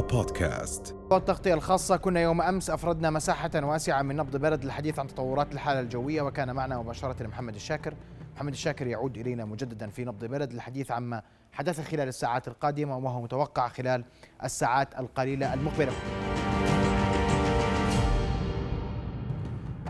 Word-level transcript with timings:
بودكاست 0.00 0.94
التغطية 1.12 1.54
الخاصة 1.54 1.96
كنا 1.96 2.20
يوم 2.20 2.42
أمس 2.42 2.70
أفردنا 2.70 3.10
مساحة 3.10 3.50
واسعة 3.54 4.02
من 4.02 4.16
نبض 4.16 4.36
بلد 4.36 4.64
للحديث 4.64 4.98
عن 4.98 5.06
تطورات 5.06 5.52
الحالة 5.52 5.80
الجوية 5.80 6.22
وكان 6.22 6.54
معنا 6.54 6.78
مباشرة 6.78 7.26
محمد 7.26 7.54
الشاكر. 7.54 7.94
محمد 8.36 8.52
الشاكر 8.52 8.86
يعود 8.86 9.16
إلينا 9.18 9.44
مجددا 9.44 9.90
في 9.90 10.04
نبض 10.04 10.24
بلد 10.24 10.52
للحديث 10.52 10.90
عما 10.90 11.22
حدث 11.52 11.80
خلال 11.80 12.08
الساعات 12.08 12.48
القادمة 12.48 12.96
وما 12.96 13.10
هو 13.10 13.20
متوقع 13.20 13.68
خلال 13.68 14.04
الساعات 14.44 14.98
القليلة 14.98 15.54
المقبلة. 15.54 15.92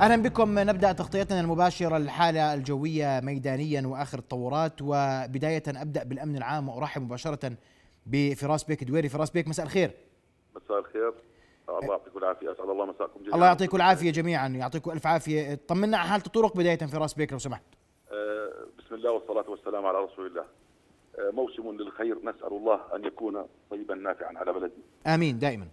أهلا 0.01 0.23
بكم. 0.23 0.59
نبدأ 0.59 0.93
تغطيتنا 0.93 1.41
المباشرة 1.41 1.99
للحالة 1.99 2.55
الجوية 2.55 3.21
ميدانيا 3.21 3.87
وآخر 3.87 4.19
التطورات. 4.19 4.73
وبداية 4.81 5.63
أبدأ 5.69 6.05
بالأمن 6.05 6.37
العام 6.37 6.69
وأرحب 6.69 7.03
مباشرة 7.03 7.53
بفراس 8.07 8.65
بيك 8.65 8.85
دويري. 8.85 9.09
فراس 9.09 9.31
بيك 9.31 9.49
مساء 9.49 9.67
الخير. 9.67 10.06
مساء 10.57 10.79
الخير. 10.79 11.13
الله 11.69 11.89
يعطيكم 11.89 12.19
العافية. 12.19 12.53
أسعد 12.53 12.69
الله 12.69 12.87
مساءكم 12.87 13.21
جميعا. 13.21 13.35
الله 13.35 13.47
يعطيكم 13.47 13.77
العافية 13.77 14.11
جميعا 14.11 14.49
يعطيكم 14.49 14.91
ألف 14.91 15.07
عافية. 15.07 15.55
طمنا 15.69 15.99
على 15.99 16.09
حاله 16.09 16.25
الطرق 16.27 16.57
بدايه 16.57 16.77
فراس 16.77 17.15
بيك 17.15 17.33
لو 17.33 17.39
سمحت؟ 17.39 17.63
أه 18.13 18.53
بسم 18.79 18.95
الله 18.95 19.11
والصلاة 19.11 19.51
والسلام 19.51 19.87
على 19.87 19.99
رسول 19.99 20.27
الله. 20.27 20.45
أه 21.19 21.31
موسم 21.31 21.71
للخير 21.71 22.19
نسأل 22.19 22.53
الله 22.53 22.81
أن 22.95 23.05
يكون 23.05 23.47
طيبا 23.71 23.95
نافعا 23.95 24.39
على 24.39 24.53
بلدنا 24.53 24.83
آمين 25.07 25.39
دائما. 25.39 25.67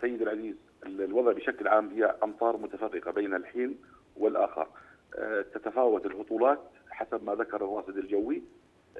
سيد 0.00 0.22
العزيز 0.22 0.54
الوضع 0.86 1.32
بشكل 1.32 1.68
عام 1.68 1.90
هي 1.90 2.04
أمطار 2.22 2.56
متفرقة 2.56 3.10
بين 3.10 3.34
الحين 3.34 3.78
والآخر. 4.16 4.68
أه 5.14 5.42
تتفاوت 5.54 6.06
الهطولات 6.06 6.60
حسب 6.90 7.24
ما 7.24 7.34
ذكر 7.34 7.56
الراصد 7.56 7.96
الجوي. 7.96 8.42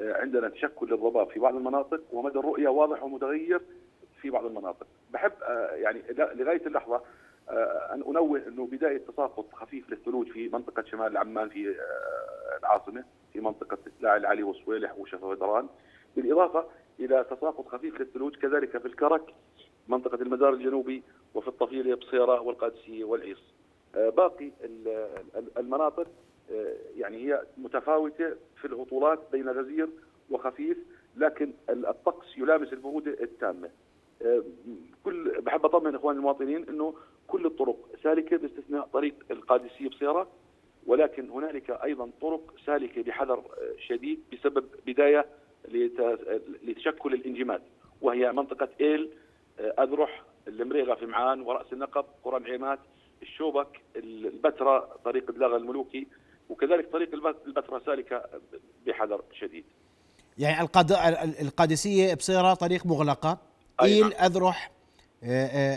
عندنا 0.00 0.48
تشكل 0.48 0.90
للضباب 0.90 1.30
في 1.30 1.40
بعض 1.40 1.54
المناطق 1.54 2.00
ومدى 2.12 2.38
الرؤية 2.38 2.68
واضح 2.68 3.02
ومتغير. 3.02 3.62
في 4.20 4.30
بعض 4.30 4.44
المناطق. 4.44 4.86
بحب 5.10 5.32
أه 5.42 5.70
يعني 5.70 6.02
لغاية 6.10 6.66
اللحظة 6.66 7.02
أن 7.92 8.02
أنوه 8.08 8.42
إنه 8.48 8.66
بداية 8.66 8.98
تساقط 8.98 9.54
خفيف 9.54 9.90
للثلوج 9.90 10.28
في 10.28 10.48
منطقة 10.48 10.82
شمال 10.82 11.16
عمان 11.16 11.48
في 11.48 11.74
العاصمة 12.58 13.04
في 13.32 13.40
منطقة 13.40 13.78
لا 14.00 14.16
العلي 14.16 14.42
وصويلح 14.42 14.98
وشفا 14.98 15.68
بالإضافة 16.16 16.66
إلى 17.00 17.24
تساقط 17.30 17.68
خفيف 17.68 18.00
للثلوج 18.00 18.36
كذلك 18.36 18.78
في 18.78 18.86
الكرك 18.86 19.34
منطقة 19.88 20.22
المدار 20.22 20.52
الجنوبي 20.52 21.02
وفي 21.34 21.48
الطفيله 21.48 21.94
بصيرة 21.96 22.40
والقادسية 22.40 23.04
والعيص. 23.04 23.42
باقي 23.94 24.50
المناطق 25.58 26.06
يعني 26.96 27.16
هي 27.16 27.42
متفاوتة 27.56 28.36
في 28.56 28.64
الهطولات 28.64 29.20
بين 29.32 29.48
غزير 29.48 29.88
وخفيف 30.30 30.78
لكن 31.16 31.52
الطقس 31.70 32.38
يلامس 32.38 32.72
البروده 32.72 33.10
التامة. 33.10 33.70
كل 35.04 35.40
بحب 35.40 35.64
أطمن 35.64 35.94
إخواني 35.94 36.18
المواطنين 36.18 36.68
إنه 36.68 36.94
كل 37.26 37.46
الطرق 37.46 37.76
سالكة 38.02 38.36
باستثناء 38.36 38.88
طريق 38.92 39.14
القادسية 39.30 39.88
بصيرة 39.88 40.28
ولكن 40.86 41.30
هنالك 41.30 41.70
أيضا 41.70 42.10
طرق 42.20 42.54
سالكة 42.66 43.02
بحذر 43.02 43.42
شديد 43.88 44.20
بسبب 44.32 44.64
بداية 44.86 45.26
لتشكل 46.62 47.14
الانجماد 47.14 47.62
وهي 48.00 48.32
منطقة 48.32 48.68
إيل 48.80 49.10
أذرح 49.60 50.22
المريغة 50.48 50.94
في 50.94 51.06
معان 51.06 51.40
ورأس 51.40 51.72
النقب 51.72 52.04
قرى 52.24 52.36
العيمات 52.36 52.78
الشوبك 53.22 53.80
البتراء 53.96 55.00
طريق 55.04 55.30
دلاغ 55.30 55.56
الملوكي 55.56 56.06
وكذلك 56.48 56.92
طريق 56.92 57.14
البتراء 57.46 57.82
سالكة 57.86 58.22
بحذر 58.86 59.22
شديد. 59.32 59.64
يعني 60.38 60.60
القاد... 60.62 60.92
القادسية 61.40 62.14
بصيرة 62.14 62.54
طريق 62.54 62.86
مغلقة؟ 62.86 63.38
إيل 63.82 64.00
نعم. 64.00 64.12
أذرح 64.12 64.70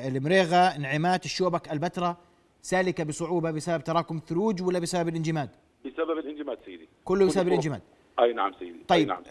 المريغة 0.08 0.56
انعمات 0.56 1.26
الشوبك 1.26 1.72
البتراء 1.72 2.18
سالكة 2.62 3.04
بصعوبة 3.04 3.52
بسبب 3.52 3.84
تراكم 3.84 4.18
الثلوج 4.18 4.62
ولا 4.62 4.80
بسبب 4.80 5.08
الانجماد؟ 5.08 5.50
بسبب 5.86 6.18
الانجماد 6.18 6.58
سيدي 6.66 6.90
كله 7.06 7.26
بسبب 7.26 7.48
الانجماد 7.48 7.82
أي 8.20 8.34
نعم 8.34 8.54
سيدي 8.60 8.80
طيب 8.88 9.08
نعم. 9.08 9.24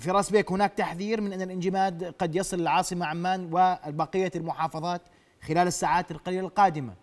في 0.00 0.10
راس 0.10 0.30
بيك 0.30 0.52
هناك 0.52 0.72
تحذير 0.72 1.20
من 1.20 1.32
أن 1.32 1.42
الانجماد 1.42 2.04
قد 2.04 2.36
يصل 2.36 2.60
العاصمه 2.60 3.06
عمان 3.06 3.44
وبقيه 3.52 4.30
المحافظات 4.36 5.02
خلال 5.42 5.66
الساعات 5.66 6.10
القليلة 6.10 6.46
القادمة 6.46 6.94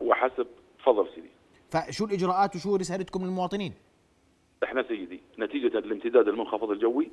وحسب 0.00 0.46
تفضل 0.78 1.08
سيدي 1.14 1.30
فشو 1.70 2.04
الإجراءات 2.04 2.56
وشو 2.56 2.76
رسالتكم 2.76 3.24
للمواطنين؟ 3.24 3.72
إحنا 4.64 4.84
سيدي 4.88 5.20
نتيجة 5.38 5.78
الامتداد 5.78 6.28
المنخفض 6.28 6.70
الجوي 6.70 7.10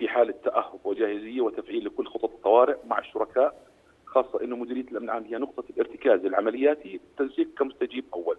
في 0.00 0.08
حاله 0.08 0.34
تاهب 0.44 0.80
وجاهزية 0.84 1.40
وتفعيل 1.40 1.84
لكل 1.84 2.06
خطط 2.06 2.24
الطوارئ 2.24 2.76
مع 2.86 2.98
الشركاء 2.98 3.66
خاصة 4.06 4.42
إنه 4.44 4.56
مديرية 4.56 4.82
الأمن 4.82 5.04
العام 5.04 5.24
هي 5.24 5.36
نقطة 5.36 5.64
الارتكاز 5.70 6.24
العملياتي 6.24 6.94
التنسيق 6.94 7.48
كمستجيب 7.58 8.04
أول. 8.14 8.36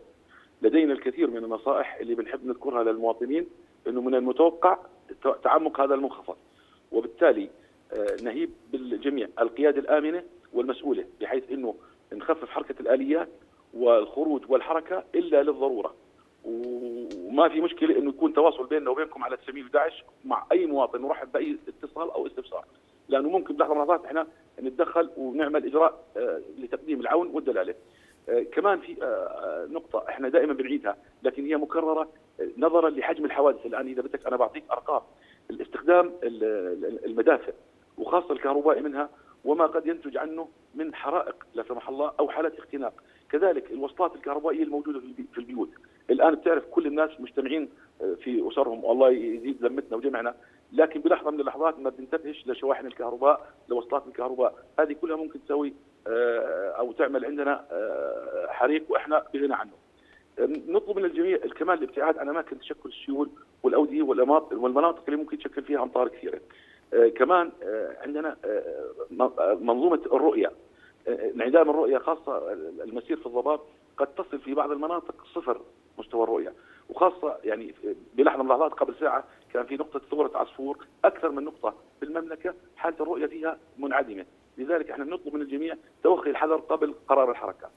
لدينا 0.61 0.93
الكثير 0.93 1.29
من 1.29 1.37
النصائح 1.43 1.95
اللي 1.95 2.15
بنحب 2.15 2.45
نذكرها 2.45 2.83
للمواطنين 2.83 3.47
إنه 3.87 4.01
من 4.01 4.15
المتوقع 4.15 4.77
تعمق 5.43 5.79
هذا 5.81 5.93
المنخفض 5.95 6.35
وبالتالي 6.91 7.49
نهيب 8.23 8.49
بالجميع 8.71 9.27
القيادة 9.39 9.79
الآمنة 9.79 10.23
والمسؤولة 10.53 11.05
بحيث 11.21 11.51
إنه 11.51 11.75
نخفف 12.13 12.49
حركة 12.49 12.75
الآليات 12.79 13.29
والخروج 13.73 14.41
والحركة 14.51 15.03
إلا 15.15 15.43
للضرورة 15.43 15.93
وما 16.45 17.49
في 17.49 17.61
مشكلة 17.61 17.97
إنه 17.97 18.09
يكون 18.09 18.33
تواصل 18.33 18.67
بيننا 18.67 18.89
وبينكم 18.89 19.23
على 19.23 19.37
911 19.37 20.03
مع 20.25 20.45
أي 20.51 20.65
مواطن 20.65 21.01
نرحب 21.01 21.31
بأي 21.31 21.57
اتصال 21.67 22.11
أو 22.11 22.27
استفسار. 22.27 22.65
لأنه 23.09 23.29
ممكن 23.29 23.55
بلحظة 23.55 23.73
من 23.73 23.81
اللحظات 23.81 24.05
إحنا 24.05 24.27
نتدخل 24.61 25.09
ونعمل 25.17 25.65
إجراء 25.65 26.03
لتقديم 26.57 26.99
العون 26.99 27.27
والدلالة. 27.33 27.75
كمان 28.51 28.79
في 28.79 28.95
نقطة 29.69 30.05
إحنا 30.09 30.29
دائما 30.29 30.53
بنعيدها 30.53 30.97
لكن 31.23 31.45
هي 31.45 31.57
مكررة 31.57 32.09
نظرا 32.57 32.89
لحجم 32.89 33.25
الحوادث. 33.25 33.65
الآن 33.65 33.87
إذا 33.87 34.01
بدك 34.01 34.27
أنا 34.27 34.35
بعطيك 34.35 34.63
أرقام. 34.71 35.01
الاستخدام 35.49 36.13
المدافع 37.05 37.53
وخاصة 37.97 38.31
الكهربائي 38.31 38.81
منها 38.81 39.09
وما 39.45 39.65
قد 39.65 39.87
ينتج 39.87 40.17
عنه 40.17 40.47
من 40.75 40.95
حرائق 40.95 41.35
لا 41.53 41.63
سمح 41.63 41.89
الله 41.89 42.13
أو 42.19 42.29
حالات 42.29 42.59
اختناق. 42.59 42.93
كذلك 43.31 43.71
الوصلات 43.71 44.15
الكهربائية 44.15 44.63
الموجودة 44.63 44.99
في 45.33 45.37
البيوت. 45.37 45.69
الآن 46.09 46.35
بتعرف 46.35 46.65
كل 46.65 46.87
الناس 46.87 47.09
مجتمعين 47.19 47.69
في 47.99 48.47
أسرهم. 48.47 48.85
والله 48.85 49.09
يزيد 49.09 49.65
ذمتنا 49.65 49.97
وجمعنا. 49.97 50.35
لكن 50.73 50.99
بلحظة 50.99 51.31
من 51.31 51.39
اللحظات 51.39 51.79
ما 51.79 51.89
بننتبهش 51.89 52.47
لشواحن 52.47 52.85
الكهرباء 52.85 53.53
لوصلات 53.69 54.07
الكهرباء. 54.07 54.55
هذه 54.79 54.93
كلها 54.93 55.15
ممكن 55.15 55.43
تسوي 55.45 55.73
أو 56.77 56.91
تعمل 56.91 57.25
عندنا 57.25 57.65
حريق 58.49 58.83
وإحنا 58.89 59.23
بغنى 59.33 59.53
عنه. 59.53 59.71
نطلب 60.67 60.97
من 60.97 61.05
الجميع 61.05 61.37
كمان 61.37 61.77
الابتعاد 61.77 62.17
عن 62.17 62.29
اماكن 62.29 62.59
تشكل 62.59 62.89
السيول 62.89 63.29
والأودية 63.63 64.01
والمناطق 64.01 65.03
اللي 65.07 65.17
ممكن 65.17 65.37
تشكل 65.37 65.63
فيها 65.63 65.83
أمطار 65.83 66.07
كثيرة. 66.07 66.39
كمان 67.15 67.51
عندنا 68.01 68.37
منظومة 69.61 70.01
الرؤية. 70.05 70.51
انعدام 71.07 71.69
الرؤية 71.69 71.97
خاصة 71.97 72.51
المسير 72.83 73.17
في 73.17 73.25
الضباب 73.25 73.59
قد 73.97 74.07
تصل 74.15 74.39
في 74.39 74.53
بعض 74.53 74.71
المناطق 74.71 75.25
صفر 75.33 75.61
مستوى 75.97 76.23
الرؤية. 76.23 76.53
وخاصة 76.89 77.37
يعني 77.43 77.73
بلحظة 78.13 78.43
من 78.43 78.51
اللحظات 78.51 78.71
قبل 78.73 78.95
ساعة 78.99 79.23
كان 79.53 79.65
في 79.65 79.75
نقطة 79.75 79.99
ثورة 80.11 80.31
عصفور 80.37 80.87
أكثر 81.05 81.31
من 81.31 81.43
نقطة 81.43 81.73
في 81.99 82.05
المملكة 82.05 82.53
حالة 82.77 82.95
الرؤية 82.99 83.25
فيها 83.25 83.57
منعدمة. 83.77 84.25
لذلك 84.57 84.91
إحنا 84.91 85.05
نطلب 85.05 85.33
من 85.33 85.41
الجميع 85.41 85.75
توخي 86.03 86.29
الحذر 86.29 86.55
قبل 86.55 86.95
قرار 87.07 87.31
الحركة. 87.31 87.69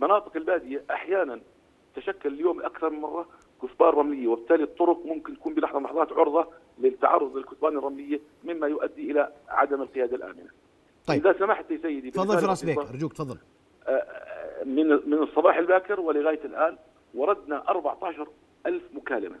مناطق 0.00 0.36
البادية 0.36 0.84
أحيانا 0.90 1.40
تشكل 1.96 2.32
اليوم 2.32 2.62
أكثر 2.62 2.90
من 2.90 3.00
مرة 3.00 3.28
كثبان 3.62 3.88
رملية 3.88 4.28
وبالتالي 4.28 4.62
الطرق 4.62 5.06
ممكن 5.06 5.36
تكون 5.36 5.54
بلحظة 5.54 5.78
من 5.78 5.86
اللحظات 5.86 6.12
عرضة 6.12 6.46
للتعرض 6.78 7.36
للكثبان 7.36 7.78
الرملية 7.78 8.20
مما 8.44 8.66
يؤدي 8.66 9.10
إلى 9.10 9.32
عدم 9.48 9.82
القيادة 9.82 10.16
الآمنة. 10.16 10.50
طيب. 11.06 11.26
إذا 11.26 11.38
سمحت 11.38 11.70
يا 11.70 11.78
سيدي 11.82 12.10
تفضل 12.10 12.38
فراس 12.38 12.64
بيك 12.64 12.78
أرجوك 12.78 13.12
تفضل. 13.12 13.38
من 14.64 14.86
من 14.86 15.22
الصباح 15.22 15.56
الباكر 15.56 16.00
ولغاية 16.00 16.44
الآن 16.44 16.76
وردنا 17.14 17.68
14 17.68 18.28
ألف 18.66 18.82
مكالمة 18.94 19.36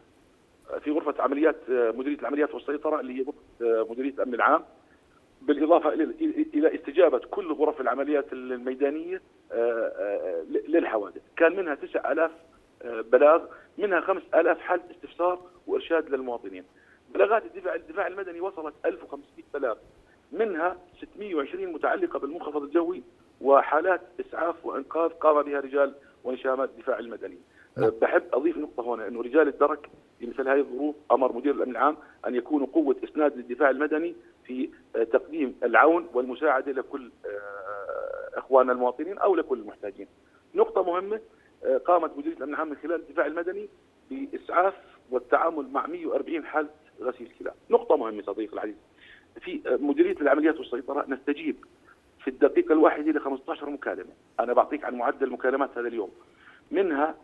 في 0.80 0.90
غرفة 0.90 1.22
عمليات 1.22 1.56
مديرية 1.68 2.18
العمليات 2.18 2.54
والسيطرة 2.54 3.00
اللي 3.00 3.20
هي 3.20 3.24
مديرية 3.60 4.10
الأمن 4.10 4.34
العام. 4.34 4.64
بالإضافة 5.42 5.92
إلى 6.54 6.74
استجابة 6.74 7.18
كل 7.18 7.52
غرف 7.52 7.80
العمليات 7.80 8.32
الميدانية 8.32 9.22
للحوادث، 10.68 11.22
كان 11.36 11.56
منها 11.56 11.74
9000 11.74 12.30
بلاغ، 12.84 13.44
منها 13.78 14.00
5000 14.00 14.58
حاله 14.58 14.82
استفسار 14.90 15.40
وإرشاد 15.66 16.08
للمواطنين. 16.10 16.64
بلاغات 17.14 17.44
الدفاع 17.44 17.74
الدفاع 17.74 18.06
المدني 18.06 18.40
وصلت 18.40 18.74
1500 18.84 19.44
بلاغ، 19.54 19.76
منها 20.32 20.76
620 21.00 21.72
متعلقة 21.72 22.18
بالمنخفض 22.18 22.62
الجوي 22.62 23.02
وحالات 23.40 24.00
إسعاف 24.20 24.66
وإنقاذ 24.66 25.10
قام 25.10 25.42
بها 25.42 25.60
رجال 25.60 25.94
ونشامات 26.24 26.68
الدفاع 26.68 26.98
المدني. 26.98 27.38
بحب 27.76 28.22
أضيف 28.32 28.56
نقطة 28.58 28.94
هنا 28.94 29.08
إنه 29.08 29.22
رجال 29.22 29.48
الدرك 29.48 29.90
في 30.18 30.26
مثل 30.26 30.48
هذه 30.48 30.58
الظروف 30.58 30.96
أمر 31.12 31.32
مدير 31.32 31.54
الأمن 31.54 31.70
العام 31.70 31.96
أن 32.26 32.34
يكونوا 32.34 32.66
قوة 32.66 32.96
إسناد 33.04 33.36
للدفاع 33.36 33.70
المدني 33.70 34.14
في 34.44 34.70
تقديم 34.94 35.58
العون 35.62 36.08
والمساعدة 36.14 36.72
لكل 36.72 37.10
إخواننا 38.34 38.72
المواطنين 38.72 39.18
أو 39.18 39.34
لكل 39.34 39.58
المحتاجين. 39.58 40.06
نقطة 40.54 40.82
مهمة 40.82 41.20
قامت 41.84 42.18
مديرية 42.18 42.36
الأمن 42.36 42.54
العام 42.54 42.68
من 42.68 42.76
خلال 42.76 43.00
الدفاع 43.00 43.26
المدني 43.26 43.68
بإسعاف 44.10 44.74
والتعامل 45.10 45.68
مع 45.68 45.86
140 45.86 46.44
حالة 46.44 46.68
غسيل 47.02 47.30
كلى. 47.38 47.52
نقطة 47.70 47.96
مهمة 47.96 48.22
صديقي 48.22 48.52
العزيز. 48.52 48.76
في 49.40 49.60
مديرية 49.80 50.16
العمليات 50.20 50.58
والسيطرة 50.58 51.04
نستجيب 51.08 51.56
في 52.24 52.28
الدقيقة 52.28 52.72
الواحدة 52.72 53.12
ل 53.12 53.20
15 53.20 53.70
مكالمة، 53.70 54.12
أنا 54.40 54.52
بعطيك 54.52 54.84
عن 54.84 54.94
معدل 54.94 55.26
المكالمات 55.26 55.78
هذا 55.78 55.88
اليوم. 55.88 56.10
منها 56.70 57.14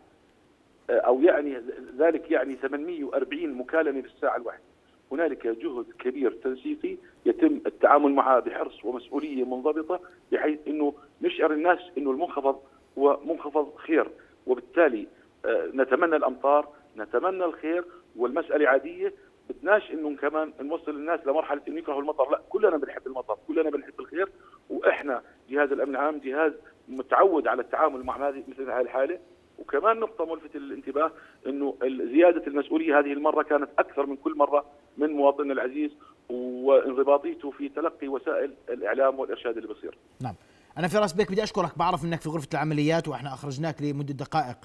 أو 0.89 1.21
يعني 1.21 1.61
ذلك 1.97 2.31
يعني 2.31 2.55
840 2.55 3.53
مكالمة 3.53 4.01
في 4.01 4.07
الساعة 4.07 4.37
الواحدة. 4.37 4.63
هنالك 5.11 5.47
جهد 5.47 5.85
كبير 5.99 6.31
تنسيقي 6.31 6.97
يتم 7.25 7.61
التعامل 7.65 8.11
معه 8.11 8.39
بحرص 8.39 8.85
ومسؤولية 8.85 9.43
منضبطة 9.43 9.99
بحيث 10.31 10.59
إنه 10.67 10.93
نشعر 11.21 11.51
الناس 11.53 11.79
إنه 11.97 12.11
المنخفض 12.11 12.59
هو 12.97 13.19
منخفض 13.25 13.75
خير 13.75 14.09
وبالتالي 14.47 15.07
آه، 15.45 15.69
نتمنى 15.73 16.15
الأمطار 16.15 16.67
نتمنى 16.97 17.45
الخير 17.45 17.85
والمسألة 18.15 18.69
عادية 18.69 19.13
بدناش 19.49 19.91
إنه 19.91 20.15
كمان 20.15 20.53
نوصل 20.61 20.91
الناس 20.91 21.19
لمرحلة 21.27 21.61
إنه 21.67 21.77
يكرهوا 21.77 22.01
المطر 22.01 22.31
لا 22.31 22.41
كلنا 22.49 22.77
بنحب 22.77 23.07
المطر 23.07 23.37
كلنا 23.47 23.69
بنحب 23.69 23.99
الخير 23.99 24.29
وإحنا 24.69 25.21
جهاز 25.49 25.71
الأمن 25.71 25.95
العام 25.95 26.19
جهاز 26.19 26.53
متعود 26.87 27.47
على 27.47 27.61
التعامل 27.61 28.03
مع 28.03 28.29
هذه 28.29 28.43
مثل 28.47 28.71
هذه 28.71 28.81
الحالة 28.81 29.19
وكمان 29.59 29.99
نقطة 29.99 30.25
ملفتة 30.25 30.59
للانتباه 30.59 31.11
إنه 31.47 31.75
زيادة 31.83 32.47
المسؤولية 32.47 32.99
هذه 32.99 33.13
المرة 33.13 33.43
كانت 33.43 33.69
أكثر 33.79 34.05
من 34.05 34.15
كل 34.15 34.37
مرة 34.37 34.65
من 34.97 35.09
مواطننا 35.09 35.53
العزيز 35.53 35.91
وانضباطيته 36.29 37.51
في 37.51 37.69
تلقي 37.69 38.07
وسائل 38.07 38.53
الإعلام 38.69 39.19
والإرشاد 39.19 39.57
اللي 39.57 39.73
بصير. 39.73 39.97
نعم. 40.21 40.35
أنا 40.77 40.87
فراس 40.87 41.13
بيك 41.13 41.31
بدي 41.31 41.43
أشكرك 41.43 41.77
بعرف 41.77 42.03
إنك 42.03 42.21
في 42.21 42.29
غرفة 42.29 42.47
العمليات 42.53 43.07
وإحنا 43.07 43.33
أخرجناك 43.33 43.81
لمدة 43.81 44.13
دقائق 44.13 44.57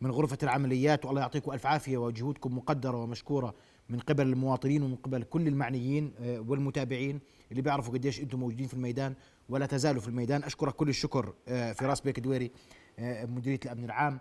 من 0.00 0.10
غرفة 0.10 0.38
العمليات 0.42 1.04
والله 1.04 1.20
يعطيكم 1.20 1.52
ألف 1.52 1.66
عافية 1.66 1.98
وجهودكم 1.98 2.56
مقدرة 2.56 3.02
ومشكورة 3.02 3.54
من 3.92 3.98
قبل 3.98 4.26
المواطنين 4.26 4.82
ومن 4.82 4.96
قبل 4.96 5.22
كل 5.22 5.48
المعنيين 5.48 6.12
آه، 6.20 6.40
والمتابعين 6.40 7.20
اللي 7.50 7.62
بيعرفوا 7.62 7.94
قديش 7.94 8.20
أنتم 8.20 8.40
موجودين 8.40 8.66
في 8.66 8.74
الميدان 8.74 9.14
ولا 9.48 9.66
تزالوا 9.66 10.00
في 10.00 10.08
الميدان. 10.08 10.44
أشكرك 10.44 10.74
كل 10.74 10.88
الشكر 10.88 11.34
آه، 11.48 11.72
فراس 11.72 12.00
بيك 12.00 12.20
دويري 12.20 12.50
آه، 12.98 13.24
مديرية 13.26 13.60
الأمن 13.64 13.84
العام. 13.84 14.18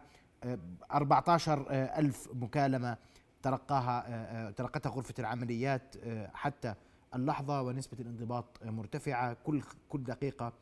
14 0.92 1.66
ألف 1.72 2.30
مكالمة 2.34 2.98
تلقاها 3.44 4.52
تلقتها 4.52 4.90
غرفة 4.90 5.14
العمليات 5.20 5.96
حتى 6.34 6.74
اللحظة 7.16 7.62
ونسبة 7.62 7.98
الانضباط 8.00 8.46
مرتفعة. 8.66 9.34
كل 9.34 9.62
كل 9.90 10.04
دقيقة 10.04 10.54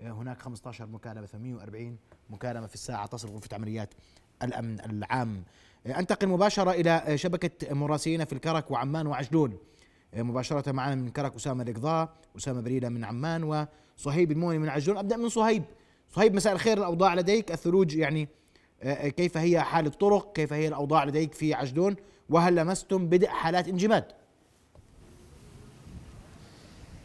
هناك 0.00 0.42
15 0.42 0.86
مكالمة 0.86 1.26
840 1.26 1.98
مكالمة 2.30 2.66
في 2.66 2.74
الساعة. 2.74 3.06
تصل 3.06 3.28
غرفة 3.28 3.48
عمليات 3.54 3.94
الأمن 4.42 4.80
العام. 4.80 5.44
أنتقل 5.86 6.28
مباشرة 6.28 6.70
إلى 6.70 7.18
شبكة 7.18 7.74
مراسلين 7.74 8.24
في 8.24 8.32
الكرك 8.32 8.70
وعمان 8.70 9.06
وعجلون. 9.06 9.58
مباشرة 10.16 10.72
معنا 10.72 10.94
من 10.94 11.10
كرك 11.10 11.34
أسامة 11.34 11.62
الإقضاء 11.62 12.14
أسامة 12.36 12.60
بريدة 12.60 12.88
من 12.88 13.04
عمان 13.04 13.66
وصهيب 13.96 14.32
الموني 14.32 14.58
من 14.58 14.68
عجلون. 14.68 14.98
أبدأ 14.98 15.16
من 15.16 15.28
صهيب. 15.28 15.62
صهيب 16.08 16.34
مساء 16.34 16.52
الخير. 16.52 16.78
الأوضاع 16.78 17.14
لديك 17.14 17.52
الثلوج 17.52 17.96
يعني 17.96 18.28
آه، 18.82 18.92
آه، 18.92 19.08
كيف 19.08 19.36
هي 19.36 19.60
حال 19.60 19.86
الطرق؟ 19.86 20.32
كيف 20.32 20.52
هي 20.52 20.68
الأوضاع 20.68 21.04
لديك 21.04 21.34
في 21.34 21.54
عجلون؟ 21.54 21.96
وهل 22.28 22.56
لمستم 22.56 23.08
بدء 23.08 23.28
حالات 23.28 23.68
انجماد؟ 23.68 24.04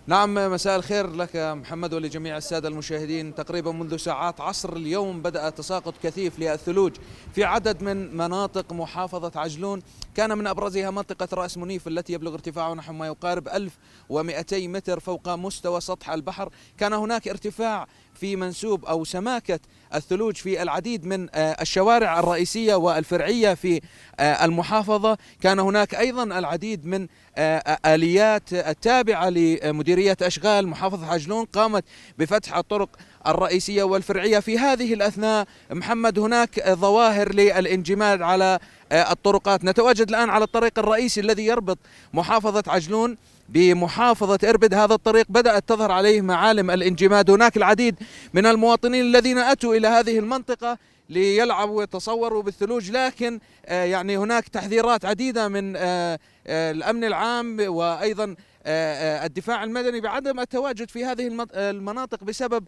نعم 0.09 0.33
مساء 0.33 0.75
الخير 0.75 1.15
لك 1.15 1.35
محمد 1.35 1.93
ولجميع 1.93 2.37
السادة 2.37 2.67
المشاهدين. 2.67 3.35
تقريبا 3.35 3.71
منذ 3.71 3.97
ساعات 3.97 4.41
عصر 4.41 4.73
اليوم 4.75 5.21
بدأ 5.21 5.49
تساقط 5.49 5.93
كثيف 6.03 6.39
للثلوج 6.39 6.95
في 7.35 7.43
عدد 7.43 7.83
من 7.83 8.17
مناطق 8.17 8.73
محافظة 8.73 9.31
عجلون. 9.39 9.81
كان 10.15 10.37
من 10.37 10.47
أبرزها 10.47 10.91
منطقة 10.91 11.27
رأس 11.33 11.57
منيف 11.57 11.87
التي 11.87 12.13
يبلغ 12.13 12.33
ارتفاعها 12.33 12.75
نحو 12.75 12.93
ما 12.93 13.07
يقارب 13.07 13.47
1200 13.47 14.67
متر 14.67 14.99
فوق 14.99 15.29
مستوى 15.29 15.81
سطح 15.81 16.09
البحر. 16.09 16.49
كان 16.77 16.93
هناك 16.93 17.27
ارتفاع 17.27 17.87
في 18.19 18.35
منسوب 18.35 18.85
أو 18.85 19.03
سماكة 19.03 19.59
الثلوج 19.95 20.35
في 20.35 20.61
العديد 20.61 21.05
من 21.05 21.27
آه، 21.33 21.61
الشوارع 21.61 22.19
الرئيسية 22.19 22.75
والفرعية 22.75 23.53
في 23.53 23.81
آه، 24.19 24.45
المحافظة. 24.45 25.17
كان 25.41 25.59
هناك 25.59 25.95
أيضا 25.95 26.23
العديد 26.23 26.85
من 26.85 27.07
آه، 27.37 27.77
آليات 27.85 28.53
التابعة 28.53 29.29
لمديرية 29.29 30.17
أشغال 30.21 30.67
محافظة 30.67 31.11
عجلون 31.11 31.45
قامت 31.45 31.83
بفتح 32.17 32.57
الطرق 32.57 32.89
الرئيسية 33.27 33.83
والفرعية. 33.83 34.39
في 34.39 34.59
هذه 34.59 34.93
الأثناء 34.93 35.47
محمد 35.71 36.19
هناك 36.19 36.69
ظواهر 36.69 37.33
للانجماد 37.33 38.21
على 38.21 38.59
الطرقات. 38.91 39.65
نتواجد 39.65 40.09
الآن 40.09 40.29
على 40.29 40.43
الطريق 40.43 40.79
الرئيسي 40.79 41.21
الذي 41.21 41.45
يربط 41.45 41.77
محافظة 42.13 42.63
عجلون 42.67 43.17
بمحافظة 43.49 44.49
إربد. 44.49 44.73
هذا 44.73 44.93
الطريق 44.93 45.25
بدأت 45.29 45.69
تظهر 45.69 45.91
عليه 45.91 46.21
معالم 46.21 46.71
الانجماد. 46.71 47.29
هناك 47.29 47.57
العديد 47.57 47.95
من 48.33 48.45
المواطنين 48.45 49.01
الذين 49.01 49.37
أتوا 49.37 49.75
إلى 49.75 49.87
هذه 49.87 50.19
المنطقة 50.19 50.77
ليلعبوا 51.09 51.77
ويتصوروا 51.77 52.43
بالثلوج. 52.43 52.91
لكن 52.91 53.39
آه، 53.65 53.83
يعني 53.83 54.17
هناك 54.17 54.47
تحذيرات 54.47 55.05
عديدة 55.05 55.47
من 55.47 55.75
آه، 55.75 56.19
آه، 56.47 56.71
الأمن 56.71 57.03
العام 57.03 57.57
وأيضا 57.59 58.35
الدفاع 58.65 59.63
المدني 59.63 60.01
بعدم 60.01 60.39
التواجد 60.39 60.89
في 60.89 61.05
هذه 61.05 61.47
المناطق 61.53 62.23
بسبب 62.23 62.63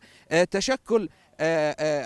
تشكل 0.51 1.09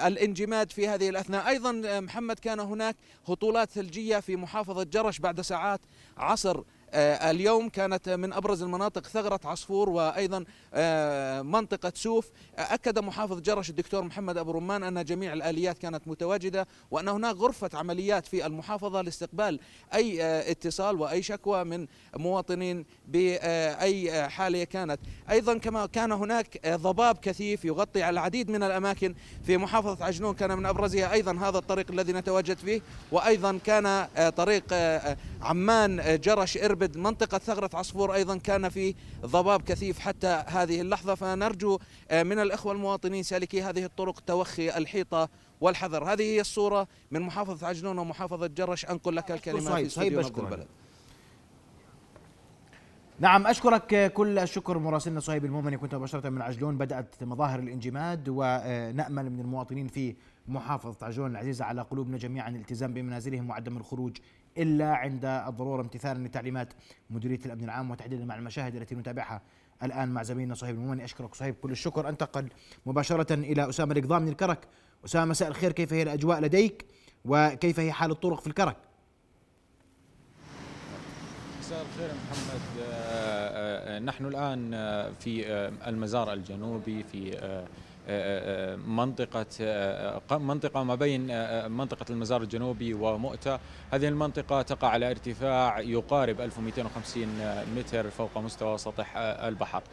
الانجماد 0.07 0.71
في 0.71 0.87
هذه 0.87 1.09
الأثناء، 1.09 1.47
أيضا 1.47 1.99
محمد 1.99 2.39
كان 2.39 2.59
هناك 2.59 2.95
هطولات 3.27 3.69
ثلجية 3.69 4.19
في 4.19 4.35
محافظة 4.35 4.83
جرش 4.83 5.19
بعد 5.19 5.41
ساعات 5.41 5.79
عصر 6.17 6.61
اليوم 6.93 7.69
كانت 7.69 8.09
من 8.09 8.33
أبرز 8.33 8.63
المناطق 8.63 9.07
ثغرة 9.07 9.39
عصفور 9.45 9.89
وأيضا 9.89 10.43
آه، 10.73 11.41
منطقة 11.41 11.91
سوف. 11.95 12.29
أكد 12.57 12.99
محافظ 12.99 13.41
جرش 13.41 13.69
الدكتور 13.69 14.03
محمد 14.03 14.37
أبو 14.37 14.51
رمان 14.51 14.83
أن 14.83 15.05
جميع 15.05 15.33
الآليات 15.33 15.77
كانت 15.77 16.07
متواجدة 16.07 16.67
وأن 16.91 17.07
هناك 17.07 17.35
غرفة 17.35 17.69
عمليات 17.73 18.25
في 18.27 18.45
المحافظة 18.45 19.01
لاستقبال 19.01 19.59
أي 19.93 20.23
آه، 20.23 20.51
اتصال 20.51 21.01
وأي 21.01 21.23
شكوى 21.23 21.63
من 21.63 21.87
مواطنين 22.15 22.85
بأي 23.07 24.29
حالة 24.29 24.63
كانت. 24.63 24.99
أيضا 25.29 25.57
كما 25.57 25.85
كان 25.85 26.11
هناك 26.11 26.67
ضباب 26.67 27.17
كثيف 27.17 27.65
يغطي 27.65 28.03
على 28.03 28.13
العديد 28.13 28.51
من 28.51 28.63
الأماكن 28.63 29.15
في 29.45 29.57
محافظة 29.57 30.05
عجنون. 30.05 30.35
كان 30.35 30.57
من 30.57 30.65
أبرزها 30.65 31.13
أيضا 31.13 31.37
هذا 31.37 31.57
الطريق 31.57 31.91
الذي 31.91 32.13
نتواجد 32.13 32.57
فيه 32.57 32.81
وأيضا 33.11 33.59
كان 33.65 34.07
طريق 34.37 34.73
عمان 35.41 36.19
جرش 36.23 36.57
اربد 36.57 36.84
تعبد 36.85 36.97
منطقة 36.97 37.37
ثغرة 37.37 37.69
عصفور 37.73 38.13
أيضا 38.13 38.37
كان 38.37 38.69
في 38.69 38.95
ضباب 39.21 39.61
كثيف 39.61 39.99
حتى 39.99 40.43
هذه 40.47 40.81
اللحظة. 40.81 41.15
فنرجو 41.15 41.79
آه، 42.11 42.23
من 42.23 42.39
الإخوة 42.39 42.73
المواطنين 42.73 43.23
سالكي 43.23 43.61
هذه 43.61 43.85
الطرق 43.85 44.19
توخي 44.19 44.69
الحيطة 44.69 45.29
والحذر. 45.61 46.03
هذه 46.03 46.23
هي 46.23 46.41
الصورة 46.41 46.87
من 47.11 47.21
محافظة 47.21 47.67
عجنون 47.67 47.97
ومحافظة 47.97 48.47
جرش. 48.47 48.85
أنقل 48.85 49.15
لك 49.15 49.31
الكلمة 49.31 49.75
في 49.75 49.85
استوديو 49.85 50.19
نبض 50.19 50.39
البلد. 50.39 50.67
نعم 53.19 53.47
أشكرك 53.47 54.13
كل 54.13 54.39
الشكر 54.39 54.77
مراسلنا 54.77 55.19
صهيب 55.19 55.45
المؤمن 55.45 55.77
كنت 55.77 55.95
مباشرة 55.95 56.29
من 56.29 56.41
عجلون. 56.41 56.77
بدأت 56.77 57.23
مظاهر 57.23 57.59
الانجماد 57.59 58.29
ونأمل 58.29 59.29
من 59.29 59.39
المواطنين 59.39 59.87
في 59.87 60.15
محافظة 60.47 61.05
عجلون 61.05 61.31
العزيزة 61.31 61.65
على 61.65 61.81
قلوبنا 61.81 62.17
جميعا 62.17 62.49
الالتزام 62.49 62.93
بمنازلهم 62.93 63.49
وعدم 63.49 63.77
الخروج 63.77 64.17
إلا 64.57 64.95
عند 64.95 65.25
الضرورة 65.25 65.81
امتثالا 65.81 66.27
لتعليمات 66.27 66.73
مديرية 67.09 67.39
الأمن 67.45 67.63
العام 67.63 67.91
وتحديدا 67.91 68.25
مع 68.25 68.35
المشاهد 68.35 68.75
التي 68.75 68.95
نتابعها 68.95 69.41
الآن 69.83 70.09
مع 70.09 70.23
زميلنا 70.23 70.55
صهيب 70.55 70.75
المؤمن 70.75 71.01
أشكرك 71.01 71.35
صهيب 71.35 71.55
كل 71.55 71.71
الشكر. 71.71 72.09
انتقل 72.09 72.49
مباشرة 72.85 73.33
إلى 73.33 73.69
أسامة 73.69 73.95
القضاء 73.95 74.19
من 74.19 74.27
الكرك. 74.27 74.67
أسامة 75.05 75.25
مساء 75.25 75.47
الخير. 75.49 75.71
كيف 75.71 75.93
هي 75.93 76.03
الأجواء 76.03 76.39
لديك؟ 76.39 76.85
وكيف 77.25 77.79
هي 77.79 77.91
حال 77.91 78.11
الطرق 78.11 78.39
في 78.39 78.47
الكرك؟ 78.47 78.77
مساء 81.59 81.81
الخير 81.81 82.09
محمد. 82.31 82.61
آه، 82.79 82.83
آه، 82.83 83.95
آه، 83.95 83.99
نحن 83.99 84.25
الآن 84.25 84.71
في 85.19 85.45
المزار 85.87 86.33
الجنوبي 86.33 87.03
في 87.03 87.37
منطقة 88.87 89.45
منطقة 90.37 90.83
ما 90.83 90.95
بين 90.95 91.27
منطقة 91.71 92.05
المزار 92.09 92.41
الجنوبي 92.41 92.93
ومؤتة. 92.93 93.59
هذه 93.93 94.07
المنطقة 94.07 94.61
تقع 94.61 94.87
على 94.87 95.11
ارتفاع 95.11 95.79
يقارب 95.79 96.41
1250 96.41 97.27
متر 97.75 98.09
فوق 98.09 98.37
مستوى 98.37 98.77
سطح 98.77 99.13
البحر. 99.17 99.83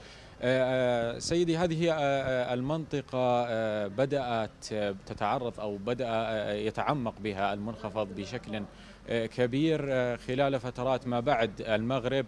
سيدي 1.18 1.56
هذه 1.56 1.92
المنطقة 2.54 3.46
بدأت 3.88 4.66
تتعرض 5.06 5.60
أو 5.60 5.76
بدأ 5.76 6.54
يتعمق 6.54 7.14
بها 7.20 7.52
المنخفض 7.52 8.08
بشكل 8.16 8.62
كبير 9.08 9.80
خلال 10.16 10.60
فترات 10.60 11.06
ما 11.06 11.20
بعد 11.20 11.60
المغرب. 11.60 12.26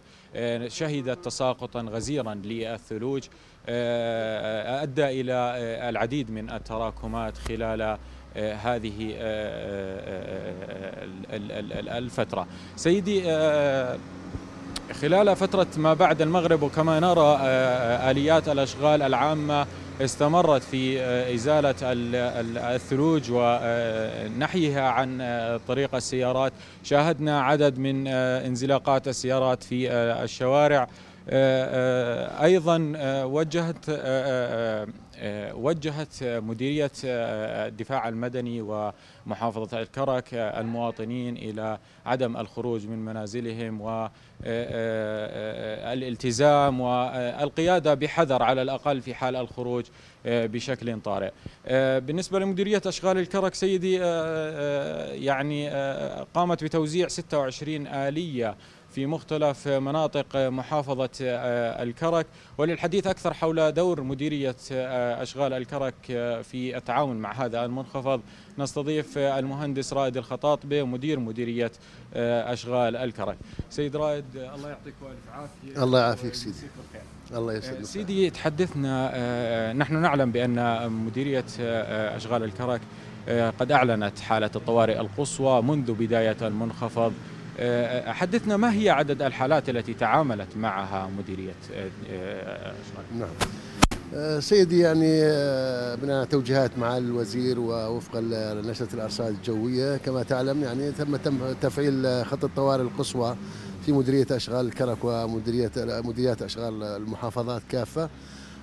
شهدت 0.69 1.25
تساقطا 1.25 1.81
غزيرا 1.81 2.35
للثلوج. 2.35 3.23
أدى 3.68 5.21
إلى 5.21 5.54
العديد 5.88 6.30
من 6.30 6.50
التراكمات 6.50 7.38
خلال 7.38 7.99
هذه 8.37 9.14
الفترة. 11.97 12.47
سيدي 12.76 13.23
خلال 14.92 15.37
فترة 15.37 15.66
ما 15.76 15.94
بعد 15.94 16.23
المغرب 16.23 16.62
وكما 16.62 17.00
نرى 17.00 17.38
آليات 18.11 18.49
الأشغال 18.49 19.02
العامة 19.02 19.66
استمرت 20.00 20.62
في 20.62 21.00
إزالة 21.35 21.75
الثلوج 21.83 23.23
ونحيها 23.30 24.88
عن 24.88 25.18
طريق 25.68 25.94
السيارات. 25.94 26.52
شاهدنا 26.83 27.40
عدد 27.42 27.78
من 27.78 28.06
انزلاقات 28.09 29.09
السيارات 29.09 29.62
في 29.62 29.90
الشوارع. 29.92 30.88
أيضا 31.28 32.93
وجهت 33.25 33.85
وجهت 35.54 36.23
مديرية 36.23 36.90
الدفاع 37.04 38.09
المدني 38.09 38.61
ومحافظة 39.26 39.83
الكرك 39.83 40.35
المواطنين 40.35 41.37
إلى 41.37 41.78
عدم 42.07 42.37
الخروج 42.37 42.87
من 42.87 42.99
منازلهم 43.04 43.81
والالتزام 45.85 46.81
والقيادة 46.81 47.95
بحذر 47.95 48.43
على 48.43 48.62
الأقل 48.62 49.00
في 49.00 49.14
حال 49.14 49.37
الخروج 49.37 49.85
بشكل 50.26 51.00
طارئ. 51.00 51.31
بالنسبة 52.00 52.38
لمديرية 52.38 52.83
أشغال 52.87 53.19
الكرك 53.19 53.54
سيدي 53.54 53.95
يعني 55.25 55.71
قامت 56.35 56.64
بتوزيع 56.64 57.09
26 57.09 57.87
آلية 57.87 58.57
في 58.95 59.07
مختلف 59.07 59.69
مناطق 59.69 60.37
محافظة 60.37 61.11
آه، 61.23 61.83
الكرك. 61.83 62.27
وللحديث 62.59 63.07
أكثر 63.07 63.35
حول 63.35 63.73
دور 63.73 64.03
مديرية 64.03 64.57
آه، 64.73 65.23
أشغال 65.23 65.53
الكرك 65.53 65.95
آه، 66.11 66.43
في 66.43 66.77
التعاون 66.77 67.17
مع 67.17 67.33
هذا 67.33 67.65
المنخفض 67.65 68.21
نستضيف 68.59 69.19
المهندس 69.19 69.93
رائد 69.93 70.17
الخطاطبي 70.17 70.83
مدير 70.83 71.19
مديرية 71.19 71.73
أشغال 72.15 72.97
الكرك. 72.97 73.37
سيد 73.71 73.97
رائد 73.97 74.25
الله 74.35 74.69
يعطيك 74.69 74.95
ألف 75.03 75.35
عافية. 75.35 75.83
الله 75.83 76.01
يعافيك 76.01 76.35
سيدي. 76.35 76.57
الله 77.33 77.53
يسلمك 77.53 77.85
سيدي 77.85 78.31
تحدثنا 78.31 79.73
نحن 79.73 80.03
نعلم 80.03 80.31
بأن 80.31 80.91
مديرية 80.93 81.45
أشغال 82.17 82.45
الكرك 82.45 82.81
قد 83.61 83.73
أعلنت 83.73 84.19
حالة 84.19 84.51
الطوارئ 84.57 85.01
القصوى 85.01 85.63
منذ 85.63 85.93
بداية 85.93 86.37
المنخفض. 86.43 87.13
حدثنا 88.06 88.56
ما 88.56 88.73
هي 88.73 88.90
عدد 88.90 89.23
الحالات 89.23 89.68
التي 89.68 89.94
تعاملت 89.94 90.56
معها 90.56 91.11
مديرية 91.18 91.54
آه، 92.11 92.73
نعم. 93.18 94.40
سيدي 94.40 94.78
يعني 94.78 95.20
بناء 95.96 96.25
توجيهات 96.25 96.78
مع 96.78 96.96
الوزير 96.96 97.61
ووفقا 97.61 98.20
لنشرة 98.20 98.88
الأرصاد 98.94 99.34
الجوية 99.34 99.96
كما 99.96 100.23
تعلم 100.23 100.62
يعني 100.62 100.92
تم 100.92 101.16
تفعيل 101.62 102.26
خط 102.26 102.44
الطوارئ 102.44 102.82
القصوى 102.82 103.37
في 103.87 103.92
مديرية 103.92 104.26
أشغال 104.30 104.66
الكرك 104.66 104.99
ومديرية 105.04 105.70
مديريات 105.76 106.42
أشغال 106.42 106.82
المحافظات 106.82 107.62
كافة. 107.68 108.08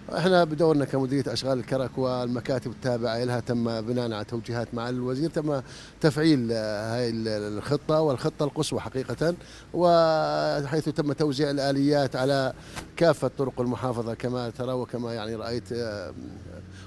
إحنا 0.10 0.44
بدورنا 0.44 0.86
كمديرية 0.86 1.34
أشغال 1.34 1.60
الكرك 1.60 1.98
والمكاتب 1.98 2.72
التابعة 2.72 3.24
لها 3.24 3.40
تم 3.40 3.82
بناء 3.82 4.12
على 4.12 4.26
توجيهات 4.26 4.74
مع 4.74 4.90
الوزير 4.90 5.30
تم 5.30 5.62
تفعيل 6.02 6.52
هاي 6.52 7.10
الخطة 7.10 8.02
والخطة 8.02 8.44
القصوى 8.44 8.80
حقيقة 8.80 9.36
وحيث 9.74 10.90
تم 10.90 11.14
توزيع 11.14 11.50
الآليات 11.50 12.16
على 12.16 12.54
كافة 12.98 13.32
طرق 13.38 13.62
المحافظة 13.62 14.14
كما 14.14 14.50
ترى 14.50 14.74
وكما 14.74 15.14
يعني 15.14 15.36
رأيت 15.36 15.64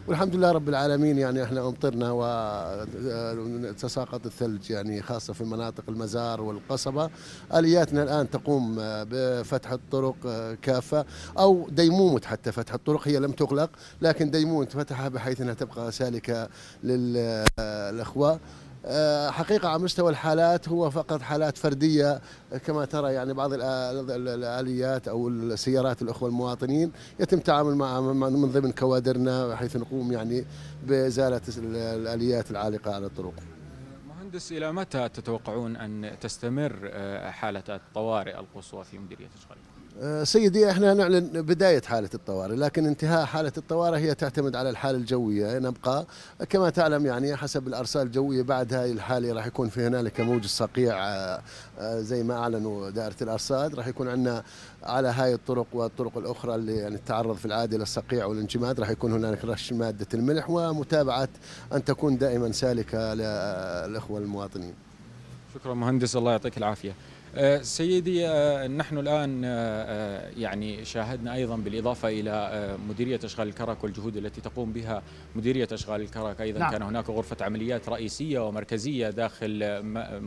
والحمد 0.09 0.35
لله 0.37 0.53
رب 0.53 0.69
العالمين 0.69 1.19
يعني 1.19 1.45
إحنا 1.45 1.69
أمطرنا 1.69 2.11
وتساقط 2.13 4.27
الثلج 4.27 4.71
يعني 4.71 5.03
خاصة 5.03 5.33
في 5.33 5.45
مناطق 5.45 5.85
المزار 5.89 6.41
والقصبة. 6.41 7.11
آلياتنا 7.55 8.03
الآن 8.03 8.31
تقوم 8.31 8.77
بفتح 8.81 9.73
الطرق 9.73 10.17
كافة 10.63 11.05
أو 11.39 11.69
ديمومة 11.71 12.21
حتى 12.25 12.53
فتح 12.53 12.75
الطرق 12.75 13.09
هي 13.09 13.19
لم 13.19 13.33
تغلق 13.33 13.71
لكن 14.03 14.31
ديمومة 14.31 14.67
فتحها 14.67 15.09
بحيث 15.09 15.41
إنها 15.41 15.55
تبقى 15.55 15.93
سالكة 15.93 16.49
للاخوه 16.85 18.33
آه، 18.33 18.39
حقيقة 19.31 19.69
على 19.69 19.83
مستوى 19.83 20.11
الحالات 20.11 20.69
هو 20.69 20.91
فقط 20.91 21.23
حالات 21.23 21.59
فردية 21.59 22.21
كما 22.67 22.85
ترى 22.85 23.13
يعني 23.13 23.33
بعض 23.35 23.51
الآليات 23.53 25.09
أو 25.09 25.29
السيارات 25.29 26.03
الأخوة 26.03 26.29
المواطنين 26.29 26.93
يتم 27.21 27.39
التعامل 27.39 27.75
مع 27.75 28.01
من 28.01 28.53
ضمن 28.53 28.73
كوادرنا 28.73 29.47
بحيث 29.49 29.77
نقوم 29.77 30.13
يعني 30.13 30.45
بإزالة 30.87 31.41
الآليات 31.59 32.51
العالقة 32.51 32.95
على 32.95 33.07
الطرق. 33.07 33.35
مهندس 34.09 34.53
إلى 34.53 34.73
متى 34.73 35.09
تتوقعون 35.09 35.77
أن 35.77 36.17
تستمر 36.21 36.79
آه، 36.85 37.31
حالة 37.31 37.63
الطوارئ 37.69 38.39
القصوى 38.39 38.85
في 38.85 38.99
مديرية 38.99 39.29
أشغال؟ 39.39 39.59
آه، 39.59 39.74
سيدي 40.23 40.71
إحنا 40.71 40.95
نعلن 40.95 41.43
بداية 41.43 41.83
حالة 41.83 42.09
الطوارئ 42.15 42.55
لكن 42.55 42.87
انتهاء 42.87 43.25
حالة 43.25 43.53
الطوارئ 43.57 43.99
هي 43.99 44.15
تعتمد 44.15 44.57
على 44.57 44.71
الحالة 44.71 44.99
الجوية 44.99 45.59
نبقى 45.59 46.07
كما 46.49 46.71
تعلم 46.71 47.07
يعني 47.07 47.37
حسب 47.37 47.69
الارصاد 47.69 48.07
الجوية 48.07 48.43
بعد 48.43 48.75
هذه 48.75 48.93
الحالة 48.93 49.33
راح 49.33 49.47
يكون 49.47 49.69
في 49.69 49.87
هنالك 49.87 50.21
موج 50.21 50.45
الصقيع 50.45 50.95
آه، 50.99 51.43
آه، 51.79 52.01
زي 52.01 52.23
ما 52.23 52.35
أعلنوا 52.35 52.91
دائرة 52.91 53.15
الارصاد 53.23 53.75
راح 53.75 53.87
يكون 53.87 54.09
عندنا 54.09 54.45
على 54.83 55.09
هاي 55.09 55.35
الطرق 55.35 55.67
والطرق 55.73 56.19
الأخرى 56.19 56.55
اللي 56.55 56.77
يعني 56.77 56.99
تعرض 57.07 57.37
في 57.37 57.47
العادة 57.47 57.79
للصقيع 57.79 58.25
والانجماد 58.27 58.81
راح 58.81 58.91
يكون 58.91 59.13
هنالك 59.13 59.45
رش 59.45 59.73
مادة 59.73 60.07
الملح 60.15 60.51
ومتابعة 60.51 61.29
أن 61.73 61.85
تكون 61.85 62.19
دائما 62.19 62.53
سالكة 62.53 63.15
للاخوه 63.15 64.19
المواطنين. 64.21 64.75
شكرا 65.55 65.75
مهندس 65.75 66.17
الله 66.17 66.31
يعطيك 66.31 66.59
العافية. 66.59 66.95
آه، 67.37 67.63
سيدي 67.63 68.29
آه، 68.29 68.67
نحن 68.67 68.99
الآن 68.99 69.43
آه، 69.45 70.31
يعني 70.37 70.85
شاهدنا 70.85 71.35
أيضا 71.35 71.57
بالإضافة 71.57 72.09
إلى 72.09 72.77
مديرية 72.89 73.21
أشغال 73.25 73.49
الكرك 73.49 73.85
والجهود 73.85 74.17
التي 74.17 74.41
تقوم 74.41 74.73
بها 74.73 75.03
مديرية 75.37 75.69
أشغال 75.73 76.01
الكرك 76.01 76.41
أيضا. 76.41 76.59
نعم. 76.59 76.71
كان 76.71 76.83
هناك 76.83 77.11
غرفة 77.11 77.45
عمليات 77.45 77.89
رئيسية 77.89 78.49
ومركزية 78.49 79.11
داخل 79.11 79.83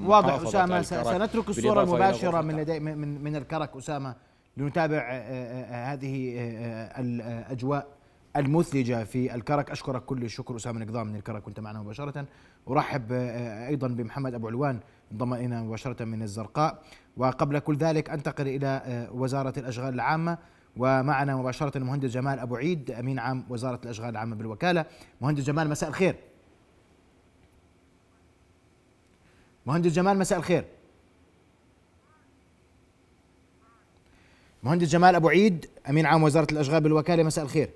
واضح. 0.05 0.47
أسامة 0.47 0.81
سنترك 0.81 1.49
الصورة 1.49 1.83
المباشرة 1.83 2.41
من 2.41 2.55
لدي 2.55 2.79
من 2.79 3.23
من 3.23 3.35
الكرك 3.35 3.75
أسامة 3.75 4.15
لنتابع 4.57 5.11
هذه 5.69 6.33
الأجواء. 6.99 7.96
المثلجة 8.37 9.03
في 9.03 9.35
الكرك. 9.35 9.71
أشكرك 9.71 10.05
كل 10.05 10.23
الشكر 10.23 10.55
أسامة 10.55 10.79
نقضام 10.79 11.07
من 11.07 11.15
الكرك 11.15 11.43
كنت 11.43 11.59
معنا 11.59 11.81
مباشرة. 11.81 12.25
أرحب 12.69 13.11
أيضا 13.11 13.87
بمحمد 13.87 14.33
أبو 14.33 14.47
علوان 14.47 14.79
انضم 15.11 15.33
الينا 15.33 15.63
مباشرة 15.63 16.05
من 16.05 16.21
الزرقاء. 16.21 16.83
وقبل 17.17 17.59
كل 17.59 17.77
ذلك 17.77 18.09
أنتقل 18.09 18.47
إلى 18.47 18.81
آه، 18.85 19.11
وزارة 19.13 19.59
الأشغال 19.59 19.93
العامة. 19.93 20.37
ومعنا 20.77 21.35
مباشرة 21.35 21.77
المهندس 21.77 22.09
جمال 22.09 22.39
أبو 22.39 22.55
عيد 22.55 22.91
أمين 22.91 23.19
عام 23.19 23.43
وزارة 23.49 23.79
الأشغال 23.83 24.09
العامة 24.09 24.35
بالوكالة. 24.35 24.85
مهندس 25.21 25.43
جمال 25.43 25.69
مساء 25.69 25.89
الخير. 25.89 26.15
مهندس 29.65 29.91
جمال 29.91 30.17
مساء 30.17 30.39
الخير. 30.39 30.65
مهندس 34.63 34.87
جمال 34.87 35.15
أبو 35.15 35.29
عيد 35.29 35.65
أمين 35.89 36.05
عام 36.05 36.23
وزارة 36.23 36.47
الأشغال 36.51 36.81
بالوكالة 36.81 37.23
مساء 37.23 37.45
الخير. 37.45 37.69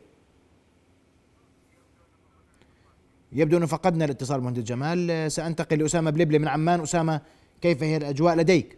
يبدو 3.31 3.57
أنه 3.57 3.65
فقدنا 3.65 4.05
الاتصال 4.05 4.41
مهندس 4.41 4.63
جمال. 4.63 5.31
سأنتقل 5.31 5.79
لأسامة 5.79 6.11
بلبلي 6.11 6.39
من 6.39 6.47
عمان. 6.47 6.81
أسامة 6.81 7.21
كيف 7.61 7.83
هي 7.83 7.97
الأجواء 7.97 8.35
لديك؟ 8.35 8.77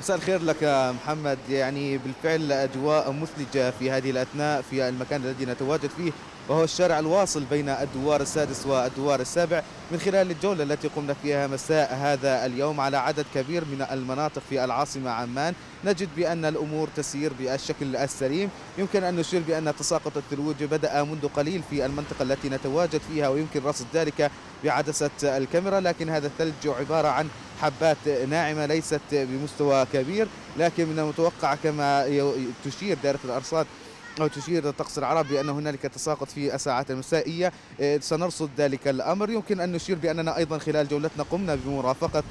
مساء 0.00 0.16
الخير 0.16 0.42
لك 0.42 0.64
محمد. 0.94 1.38
يعني 1.50 1.98
بالفعل 1.98 2.52
أجواء 2.52 3.12
مثلجة 3.12 3.70
في 3.70 3.90
هذه 3.90 4.10
الأثناء 4.10 4.62
في 4.62 4.88
المكان 4.88 5.20
الذي 5.20 5.44
نتواجد 5.44 5.86
فيه. 5.86 6.12
وهو 6.48 6.64
الشارع 6.64 6.98
الواصل 6.98 7.44
بين 7.44 7.68
الدوار 7.68 8.20
السادس 8.20 8.66
والدوار 8.66 9.20
السابع 9.20 9.62
من 9.90 10.00
خلال 10.00 10.30
الجولة 10.30 10.62
التي 10.62 10.88
قمنا 10.88 11.14
فيها 11.22 11.46
مساء 11.46 11.94
هذا 11.94 12.46
اليوم 12.46 12.80
على 12.80 12.96
عدد 12.96 13.24
كبير 13.34 13.64
من 13.64 13.86
المناطق 13.90 14.42
في 14.50 14.64
العاصمة 14.64 15.10
عمان. 15.10 15.54
نجد 15.84 16.08
بأن 16.16 16.44
الأمور 16.44 16.88
تسير 16.96 17.32
بالشكل 17.38 17.96
السليم. 17.96 18.50
يمكن 18.78 19.04
أن 19.04 19.16
نشير 19.16 19.42
بأن 19.48 19.72
تساقط 19.78 20.16
الثلوج 20.16 20.64
بدأ 20.64 21.02
منذ 21.02 21.28
قليل 21.36 21.62
في 21.70 21.86
المنطقة 21.86 22.22
التي 22.22 22.48
نتواجد 22.48 23.00
فيها 23.08 23.28
ويمكن 23.28 23.62
رصد 23.64 23.86
ذلك 23.94 24.30
بعدسة 24.64 25.10
الكاميرا 25.22 25.80
لكن 25.80 26.08
هذا 26.08 26.26
الثلج 26.26 26.74
عبارة 26.80 27.08
عن 27.08 27.28
حبات 27.60 28.08
ناعمة 28.28 28.66
ليست 28.66 29.00
بمستوى 29.12 29.86
كبير. 29.92 30.26
لكن 30.58 30.86
من 30.86 30.98
المتوقع 30.98 31.54
كما 31.54 32.04
تشير 32.64 32.98
دائرة 33.02 33.18
الأرصاد 33.24 33.66
أو 34.20 34.26
تشير 34.26 34.68
الطقس 34.68 34.98
العربي 34.98 35.28
بأن 35.34 35.48
هنالك 35.48 35.82
تساقط 35.82 36.28
في 36.30 36.54
الساعات 36.54 36.90
المسائية. 36.90 37.52
آه، 37.80 37.98
سنرصد 37.98 38.50
ذلك 38.58 38.88
الأمر. 38.88 39.30
يمكن 39.30 39.60
أن 39.60 39.72
نشير 39.72 39.96
بأننا 39.96 40.36
أيضا 40.36 40.58
خلال 40.58 40.88
جولتنا 40.88 41.22
قمنا 41.30 41.54
بمرافقة 41.54 42.22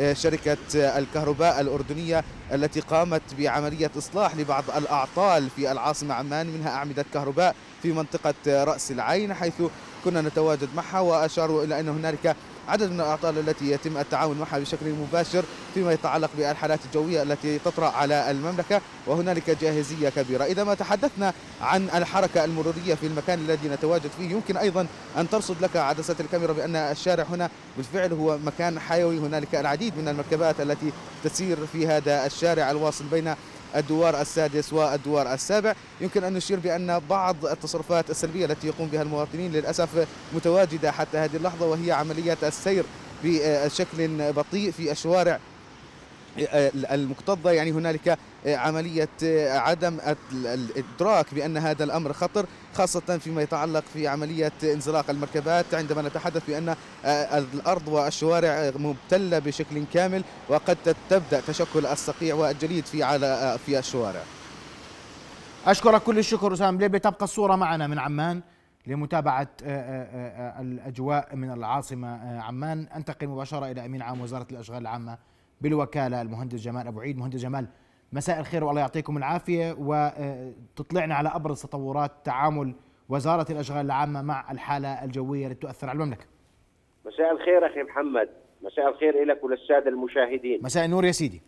آه، 0.00 0.12
شركة 0.12 0.56
الكهرباء 0.74 1.60
الأردنية 1.60 2.24
التي 2.52 2.80
قامت 2.80 3.22
بعملية 3.38 3.90
إصلاح 3.98 4.36
لبعض 4.36 4.64
الأعطال 4.76 5.50
في 5.50 5.72
العاصمة 5.72 6.14
عمان 6.14 6.46
منها 6.46 6.70
أعمدة 6.70 7.04
كهرباء 7.14 7.54
في 7.82 7.92
منطقة 7.92 8.34
رأس 8.64 8.90
العين 8.90 9.34
حيث 9.34 9.62
كنا 10.04 10.20
نتواجد 10.20 10.68
معها. 10.76 11.00
وأشاروا 11.00 11.64
إلى 11.64 11.80
أن 11.80 11.88
هنالك 11.88 12.36
عدد 12.68 12.90
من 12.90 13.00
الأعطال 13.00 13.38
التي 13.38 13.70
يتم 13.70 13.96
التعاون 13.98 14.38
معها 14.38 14.58
بشكل 14.58 14.86
مباشر 14.86 15.44
فيما 15.74 15.92
يتعلق 15.92 16.30
بالحالات 16.36 16.80
الجوية 16.84 17.22
التي 17.22 17.58
تطرأ 17.58 17.90
على 17.90 18.30
المملكة 18.30 18.80
وهنالك 19.06 19.50
جاهزية 19.50 20.08
كبيرة. 20.08 20.44
إذا 20.44 20.64
ما 20.64 20.74
تحدثنا 20.74 21.32
عن 21.60 21.88
الحركة 21.94 22.44
المرورية 22.44 22.94
في 22.94 23.06
المكان 23.06 23.38
الذي 23.38 23.68
نتواجد 23.68 24.10
فيه 24.18 24.30
يمكن 24.30 24.56
أيضا 24.56 24.86
أن 25.16 25.30
ترصد 25.30 25.56
لك 25.62 25.76
عدسة 25.76 26.16
الكاميرا 26.20 26.52
بأن 26.52 26.76
الشارع 26.76 27.24
هنا 27.30 27.50
بالفعل 27.76 28.12
هو 28.12 28.38
مكان 28.38 28.80
حيوي. 28.80 29.18
هنالك 29.18 29.54
العديد 29.54 29.98
من 29.98 30.08
المركبات 30.08 30.60
التي 30.60 30.92
تسير 31.24 31.66
في 31.72 31.86
هذا 31.86 32.26
الشارع 32.26 32.70
الواصل 32.70 33.04
بين 33.04 33.34
الدوار 33.76 34.20
السادس 34.20 34.72
والدوار 34.72 35.32
السابع. 35.32 35.74
يمكن 36.00 36.24
أن 36.24 36.32
نشير 36.32 36.58
بأن 36.58 36.98
بعض 37.10 37.46
التصرفات 37.46 38.10
السلبية 38.10 38.44
التي 38.44 38.66
يقوم 38.66 38.88
بها 38.88 39.02
المواطنين 39.02 39.52
للأسف 39.52 40.06
متواجدة 40.34 40.92
حتى 40.92 41.18
هذه 41.18 41.36
اللحظة 41.36 41.66
وهي 41.66 41.92
عملية 41.92 42.38
السير 42.42 42.84
بشكل 43.24 44.32
بطيء 44.32 44.70
في 44.70 44.92
الشوارع 44.92 45.38
المكتظة. 46.74 47.50
يعني 47.50 47.72
هنالك 47.72 48.18
عملية 48.46 49.08
عدم 49.58 49.98
الإدراك 50.32 51.34
بأن 51.34 51.56
هذا 51.56 51.84
الأمر 51.84 52.12
خطر 52.12 52.46
خاصة 52.74 53.18
فيما 53.18 53.42
يتعلق 53.42 53.84
في 53.92 54.08
عملية 54.08 54.52
انزلاق 54.64 55.10
المركبات 55.10 55.74
عندما 55.74 56.02
نتحدث 56.02 56.42
بأن 56.46 56.76
الأرض 57.54 57.88
والشوارع 57.88 58.72
مبتلة 58.76 59.38
بشكل 59.38 59.84
كامل 59.92 60.24
وقد 60.48 60.96
تبدأ 61.10 61.40
تشكل 61.40 61.86
الصقيع 61.86 62.34
والجليد 62.34 62.86
في 62.86 63.02
على 63.02 63.58
في 63.66 63.78
الشوارع. 63.78 64.22
أشكرك 65.66 66.02
كل 66.02 66.18
الشكر 66.18 66.52
أسامة 66.52 66.78
ليبي 66.78 66.98
تبقى 66.98 67.24
الصورة 67.24 67.56
معنا 67.56 67.86
من 67.86 67.98
عمان 67.98 68.40
لمتابعة 68.86 69.48
آه، 69.64 69.66
آه، 69.66 70.58
آه، 70.58 70.60
الأجواء 70.60 71.36
من 71.36 71.50
العاصمة 71.50 72.40
عمان. 72.40 72.88
أنتقل 72.96 73.28
مباشرة 73.28 73.70
إلى 73.70 73.86
أمين 73.86 74.02
عام 74.02 74.20
وزارة 74.20 74.46
الأشغال 74.50 74.78
العامة 74.78 75.18
بالوكالة 75.60 76.22
المهندس 76.22 76.60
جمال 76.60 76.86
أبو 76.86 77.00
عيد. 77.00 77.18
مهندس 77.18 77.40
جمال 77.40 77.66
مساء 78.12 78.40
الخير 78.40 78.64
والله 78.64 78.80
يعطيكم 78.80 79.16
العافية 79.16 79.76
وتطلعنا 79.78 81.14
على 81.14 81.28
أبرز 81.34 81.62
تطورات 81.62 82.10
تعامل 82.24 82.74
وزارة 83.08 83.52
الأشغال 83.52 83.86
العامة 83.86 84.22
مع 84.22 84.52
الحالة 84.52 85.04
الجوية 85.04 85.46
التي 85.46 85.60
تؤثر 85.60 85.88
على 85.88 85.96
المملكة. 85.96 86.24
مساء 87.06 87.32
الخير 87.32 87.66
أخي 87.66 87.82
محمد. 87.82 88.28
مساء 88.62 88.88
الخير 88.88 89.24
لك 89.24 89.44
وللسادة 89.44 89.90
المشاهدين. 89.90 90.60
مساء 90.62 90.84
النور 90.84 91.04
يا 91.04 91.12
سيدي. 91.12 91.42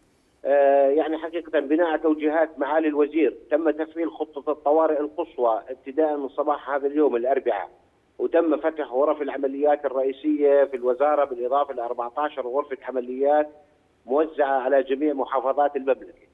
آه 0.44 0.88
يعني 0.88 1.18
حقيقة 1.18 1.60
بناء 1.60 1.96
توجيهات 1.96 2.58
معالي 2.58 2.88
الوزير 2.88 3.36
تم 3.50 3.70
تفعيل 3.70 4.10
خطة 4.10 4.52
الطوارئ 4.52 5.00
القصوى 5.00 5.62
ابتداء 5.68 6.16
من 6.16 6.28
صباح 6.28 6.70
هذا 6.70 6.86
اليوم 6.86 7.16
الأربعاء 7.16 7.70
وتم 8.18 8.56
فتح 8.56 8.86
غرف 8.92 9.22
العمليات 9.22 9.84
الرئيسية 9.84 10.64
في 10.64 10.76
الوزارة 10.76 11.24
بالإضافة 11.24 11.74
ل 11.74 11.80
14 11.80 12.46
غرفة 12.46 12.76
عمليات 12.82 13.50
موزعة 14.06 14.60
على 14.60 14.82
جميع 14.82 15.12
محافظات 15.14 15.76
المملكة. 15.76 16.24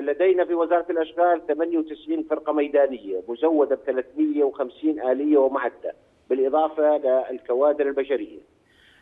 لدينا 0.00 0.44
في 0.44 0.54
وزارة 0.54 0.86
الأشغال 0.90 1.46
98 1.46 2.22
فرقة 2.22 2.52
ميدانية 2.52 3.22
مزودة 3.28 3.76
ب 3.76 3.78
350 3.78 5.00
آلية 5.00 5.38
ومعدة 5.38 5.94
بالإضافة 6.30 6.96
للكوادر 7.30 7.86
البشرية. 7.88 8.38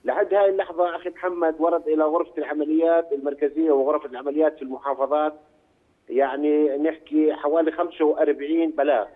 لحد 0.05 0.35
هذه 0.35 0.49
اللحظة 0.49 0.97
أخي 0.97 1.11
محمد 1.11 1.55
ورد 1.59 1.89
إلى 1.89 2.05
غرفة 2.05 2.33
العمليات 2.39 3.13
المركزية 3.13 3.71
وغرف 3.73 4.07
العمليات 4.07 4.57
في 4.57 4.63
المحافظات. 4.63 5.35
يعني 6.09 6.77
نحكي 6.77 7.33
حوالي 7.33 7.73
45 7.73 8.71
بلاغ 8.71 9.07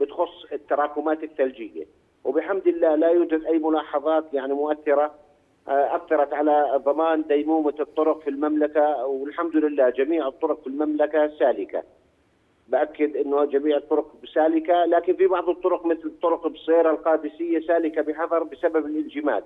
بتخص 0.00 0.52
التراكمات 0.52 1.24
الثلجية. 1.24 1.86
وبحمد 2.24 2.66
الله 2.66 2.94
لا 2.94 3.08
يوجد 3.08 3.44
أي 3.44 3.58
ملاحظات 3.58 4.24
يعني 4.32 4.54
مؤثرة 4.54 5.04
آه، 5.04 5.27
اثرت 5.68 6.32
على 6.32 6.80
ضمان 6.84 7.24
ديمومة 7.28 7.74
الطرق 7.80 8.20
في 8.20 8.30
المملكة 8.30 9.06
والحمد 9.06 9.56
لله 9.56 9.90
جميع 9.90 10.28
الطرق 10.28 10.60
في 10.60 10.66
المملكة 10.66 11.30
سالكة. 11.38 11.82
بأكد 12.68 13.16
إنه 13.16 13.44
جميع 13.44 13.76
الطرق 13.76 14.06
سالكة 14.34 14.84
لكن 14.84 15.16
في 15.16 15.26
بعض 15.26 15.48
الطرق 15.48 15.86
مثل 15.86 16.12
طرق 16.22 16.46
بصيره 16.46 16.90
القادسية 16.90 17.60
سالكة 17.66 18.02
بحذر 18.02 18.42
بسبب 18.42 18.86
الانجماد. 18.86 19.44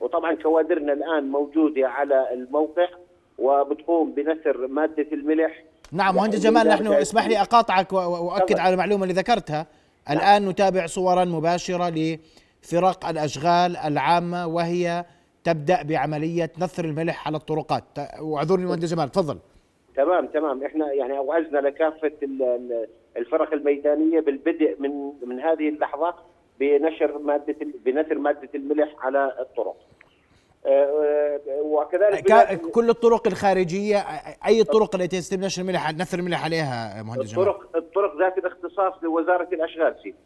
وطبعا 0.00 0.34
كوادرنا 0.34 0.92
الآن 0.92 1.30
موجودة 1.30 1.88
على 1.88 2.32
الموقع 2.32 2.88
وبتقوم 3.38 4.12
بنثر 4.12 4.66
مادة 4.66 5.06
الملح 5.12 5.64
نعم 5.92 6.14
مهندس 6.14 6.38
جمال 6.42 6.68
نحن 6.68 6.86
اسمح 6.86 7.26
لي 7.26 7.40
أقاطعك 7.40 7.92
وأؤكد 7.92 8.58
على 8.58 8.74
المعلومة 8.74 9.02
اللي 9.02 9.14
ذكرتها 9.14 9.66
نعم. 10.08 10.18
الآن 10.18 10.48
نتابع 10.48 10.86
صورا 10.86 11.24
مباشرة 11.24 11.88
لفرق 11.88 13.06
الأشغال 13.08 13.76
العامة 13.76 14.46
وهي 14.46 15.04
تبدأ 15.44 15.82
بعملية 15.82 16.50
نثر 16.58 16.84
الملح 16.84 17.26
على 17.26 17.36
الطرقات. 17.36 17.84
واعذرني 18.20 18.66
مهندس 18.66 18.94
جمال 18.94 19.08
تفضل. 19.08 19.38
تمام 19.96 20.26
تمام. 20.26 20.64
إحنا 20.64 20.92
يعني 20.92 21.18
أوعزنا 21.18 21.58
لكافة 21.58 22.12
الفرق 23.16 23.52
الميدانية 23.52 24.20
بالبدء 24.20 24.76
من 24.78 25.12
من 25.26 25.40
هذه 25.40 25.68
اللحظة 25.68 26.14
بنشر 26.60 27.18
مادة 27.18 27.56
بنثر 27.84 28.18
مادة 28.18 28.48
الملح 28.54 28.94
على 28.98 29.36
الطرق. 29.40 29.76
آه، 30.66 30.68
آه، 30.68 31.62
وكذلك 31.62 32.60
كل 32.60 32.90
الطرق 32.90 33.26
الخارجية 33.26 33.98
أي 34.46 34.60
الطرق 34.60 34.94
التي 34.94 35.16
يتم 35.16 35.40
نشر 35.40 35.62
الملح 35.62 35.92
نثر 35.92 36.18
الملح 36.18 36.44
عليها 36.44 37.02
مهندس 37.02 37.32
الطرق 37.32 37.60
جمال. 37.60 37.84
الطرق 37.84 38.18
ذات 38.18 38.38
الاختصاص 38.38 38.92
لوزارة 39.02 39.48
الأشغال 39.52 39.96
سيدي. 40.02 40.16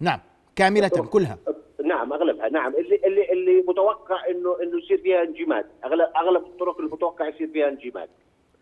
نعم 0.00 0.20
كاملة 0.56 0.88
كلها. 0.88 1.38
نعم 1.86 2.12
أغلبها 2.12 2.48
نعم. 2.48 2.74
اللي 2.74 3.00
اللي 3.06 3.32
اللي 3.32 3.62
متوقع 3.68 4.28
انه 4.30 4.56
إنه 4.62 4.78
يصير 4.78 4.98
فيها 4.98 5.22
انجماد. 5.22 5.66
اغلب 5.84 6.08
أغلب 6.16 6.46
الطرق 6.46 6.80
المتوقع 6.80 7.28
يصير 7.28 7.48
فيها 7.48 7.68
انجماد. 7.68 8.08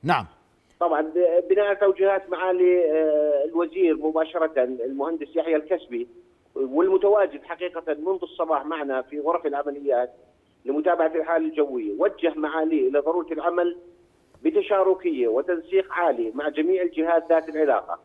نعم. 0.03 0.27
طبعا 0.81 1.13
بناء 1.51 1.75
توجيهات 1.75 2.31
معالي 2.31 2.93
آه، 2.93 3.45
الوزير 3.45 3.97
مباشرة 3.97 4.63
المهندس 4.65 5.37
يحيى 5.37 5.57
الكسبي 5.57 6.09
والمتواجد 6.55 7.43
حقيقة 7.43 7.95
منذ 7.95 8.19
الصباح 8.23 8.67
معنا 8.67 9.03
في 9.03 9.21
غرف 9.21 9.47
العمليات 9.47 10.11
لمتابعة 10.65 11.13
الحالة 11.15 11.47
الجوية 11.47 11.93
وجه 11.99 12.33
معالي 12.37 12.89
إلى 12.89 12.99
ضرورة 12.99 13.33
العمل 13.33 13.77
بتشاركية 14.43 15.29
وتنسيق 15.29 15.93
عالي 15.93 16.33
مع 16.35 16.49
جميع 16.49 16.83
الجهات 16.83 17.29
ذات 17.29 17.49
العلاقة 17.49 17.99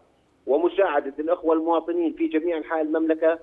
ومساعدة 0.47 1.13
الأخوة 1.19 1.55
المواطنين 1.55 2.13
في 2.13 2.27
جميع 2.27 2.58
أنحاء 2.58 2.82
المملكة 2.82 3.39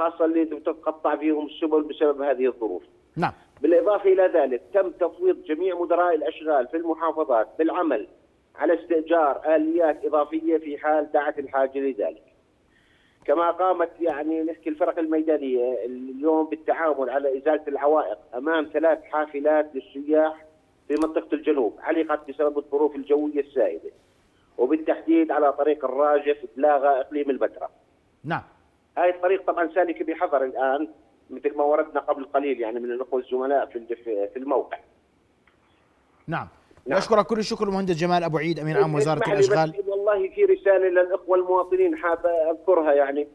خاصه 0.00 0.24
اللي 0.24 0.44
تتقطع 0.44 1.16
فيهم 1.16 1.46
السبل 1.46 1.82
بسبب 1.82 2.22
هذه 2.22 2.46
الظروف. 2.46 2.82
نعم. 3.16 3.32
بالإضافة 3.60 4.12
إلى 4.12 4.22
ذلك 4.34 4.62
تم 4.74 4.90
تفويض 4.90 5.42
جميع 5.42 5.80
مدراء 5.80 6.14
الأشغال 6.14 6.68
في 6.68 6.76
المحافظات 6.76 7.48
بالعمل 7.58 8.06
على 8.56 8.74
استئجار 8.74 9.56
آليات 9.56 10.04
إضافية 10.04 10.58
في 10.58 10.78
حال 10.78 11.12
دعت 11.12 11.38
الحاجة 11.38 11.78
لذلك. 11.78 12.22
كما 13.24 13.50
قامت 13.50 13.90
يعني 14.00 14.42
نحكي 14.42 14.68
الفرق 14.68 14.98
الميدانية 14.98 15.84
اليوم 15.84 16.46
بالتعامل 16.46 17.10
على 17.10 17.38
إزالة 17.38 17.62
العوائق 17.68 18.18
أمام 18.34 18.70
ثلاث 18.72 19.02
حافلات 19.02 19.70
للسياح 19.74 20.44
في 20.88 20.94
منطقة 20.94 21.34
الجنوب 21.34 21.74
علقت 21.80 22.30
بسبب 22.30 22.58
الظروف 22.58 22.96
الجوية 22.96 23.40
السائدة. 23.40 23.90
وبالتحديد 24.58 25.30
على 25.30 25.52
طريق 25.52 25.84
الراجف 25.84 26.36
بلاغه 26.56 27.00
اقليم 27.00 27.30
البتراء. 27.30 27.70
نعم. 28.24 28.42
هاي 28.98 29.10
الطريق 29.10 29.46
طبعا 29.46 29.70
سالكه 29.74 30.04
بحذر 30.04 30.44
الآن 30.44 30.88
مثل 31.30 31.56
ما 31.56 31.64
وردنا 31.64 32.00
قبل 32.00 32.24
قليل 32.24 32.60
يعني 32.60 32.80
من 32.80 32.90
الأخوة 32.90 33.20
الزملاء 33.20 33.66
في 33.66 33.96
في 34.04 34.36
الموقع. 34.36 34.78
نعم. 36.26 36.48
نعم. 36.86 36.98
نشكرك 36.98 37.26
كل 37.26 37.38
الشكر 37.38 37.64
المهندس 37.64 37.96
جمال 37.96 38.24
أبو 38.24 38.38
عيد 38.38 38.58
امين 38.58 38.76
عام 38.76 38.94
وزارة 38.94 39.32
الأشغال 39.32 39.74
والله 39.86 40.28
في 40.28 40.44
رسالة 40.44 40.88
للأخوة 40.88 41.38
المواطنين 41.38 41.96
حاب 41.96 42.26
أذكرها 42.26 42.92
يعني 42.92 43.28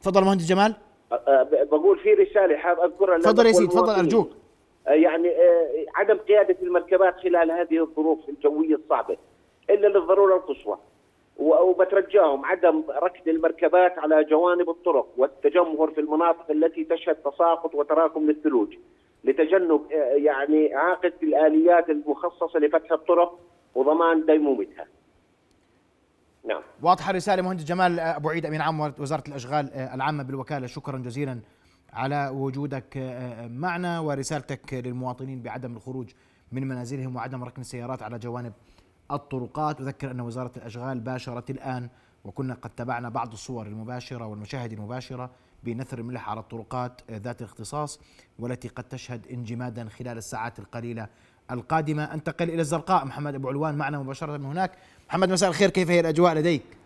تفضل 0.00 0.24
مهندس 0.24 0.48
جمال 0.48 0.74
بقول 1.52 1.98
في 1.98 2.14
رسالة 2.14 2.56
حاب 2.56 2.80
أذكرها 2.80 3.18
تفضل 3.18 3.46
يا 3.46 3.52
سيدي 3.52 3.66
تفضل 3.66 3.94
أرجوك 3.94 4.30
يعني 4.86 5.28
عدم 5.94 6.16
قيادة 6.16 6.56
المركبات 6.62 7.20
خلال 7.20 7.50
هذه 7.50 7.82
الظروف 7.82 8.28
الجوية 8.28 8.74
الصعبة 8.74 9.16
إلا 9.70 9.86
للضرورة 9.86 10.36
القصوى 10.36 10.78
وبترجاهم 11.42 12.44
عدم 12.44 12.82
ركن 13.02 13.30
المركبات 13.30 13.98
على 13.98 14.24
جوانب 14.24 14.70
الطرق 14.70 15.08
والتجمهر 15.16 15.90
في 15.90 16.00
المناطق 16.00 16.50
التي 16.50 16.84
تشهد 16.84 17.14
تساقط 17.14 17.74
وتراكم 17.74 18.26
للثلوج 18.30 18.74
لتجنب 19.24 19.80
آه، 19.92 19.94
يعني 20.14 20.76
اعاقه 20.76 21.12
الآليات 21.22 21.90
المخصصة 21.90 22.58
لفتح 22.58 22.92
الطرق 22.92 23.38
وضمان 23.74 24.26
ديمومتها. 24.26 24.86
نعم 26.44 26.62
واضحة 26.82 27.10
الرسالة 27.10 27.42
مهندس 27.42 27.64
جمال 27.64 28.00
أبو 28.00 28.28
عيد 28.28 28.46
أمين 28.46 28.60
عام 28.60 28.80
وزارة 28.80 29.22
الأشغال 29.28 29.74
العامة 29.74 30.22
بالوكالة 30.22 30.66
شكرا 30.66 30.98
جزيلا 30.98 31.40
على 31.92 32.30
وجودك 32.34 32.96
معنا 33.50 34.00
ورسالتك 34.00 34.74
للمواطنين 34.74 35.42
بعدم 35.42 35.76
الخروج 35.76 36.12
من 36.52 36.68
منازلهم 36.68 37.16
وعدم 37.16 37.44
ركن 37.44 37.60
السيارات 37.60 38.02
على 38.02 38.18
جوانب 38.18 38.52
الطرقات. 39.10 39.80
أذكر 39.80 40.10
أن 40.10 40.20
وزارة 40.20 40.52
الأشغال 40.56 41.00
باشرت 41.00 41.50
الآن 41.50 41.88
وكنا 42.24 42.54
قد 42.54 42.70
تابعنا 42.70 43.08
بعض 43.08 43.32
الصور 43.32 43.66
المباشرة 43.66 44.26
والمشاهد 44.26 44.72
المباشرة 44.72 45.30
بنثر 45.64 45.98
الملح 45.98 46.28
على 46.28 46.40
الطرقات 46.40 47.00
ذات 47.10 47.40
الاختصاص 47.40 48.00
والتي 48.38 48.68
قد 48.68 48.84
تشهد 48.84 49.26
انجمادا 49.26 49.88
خلال 49.88 50.18
الساعات 50.18 50.58
القليلة 50.58 51.08
القادمة. 51.50 52.04
أنتقل 52.04 52.50
إلى 52.50 52.60
الزرقاء. 52.60 53.04
محمد 53.04 53.34
أبو 53.34 53.48
علوان 53.48 53.74
معنا 53.74 53.98
مباشرة 53.98 54.36
من 54.36 54.44
هناك. 54.44 54.72
محمد 55.08 55.32
مساء 55.32 55.48
الخير. 55.48 55.70
كيف 55.70 55.90
هي 55.90 56.00
الأجواء 56.00 56.34
لديك؟ 56.34 56.62
آه، 56.64 56.82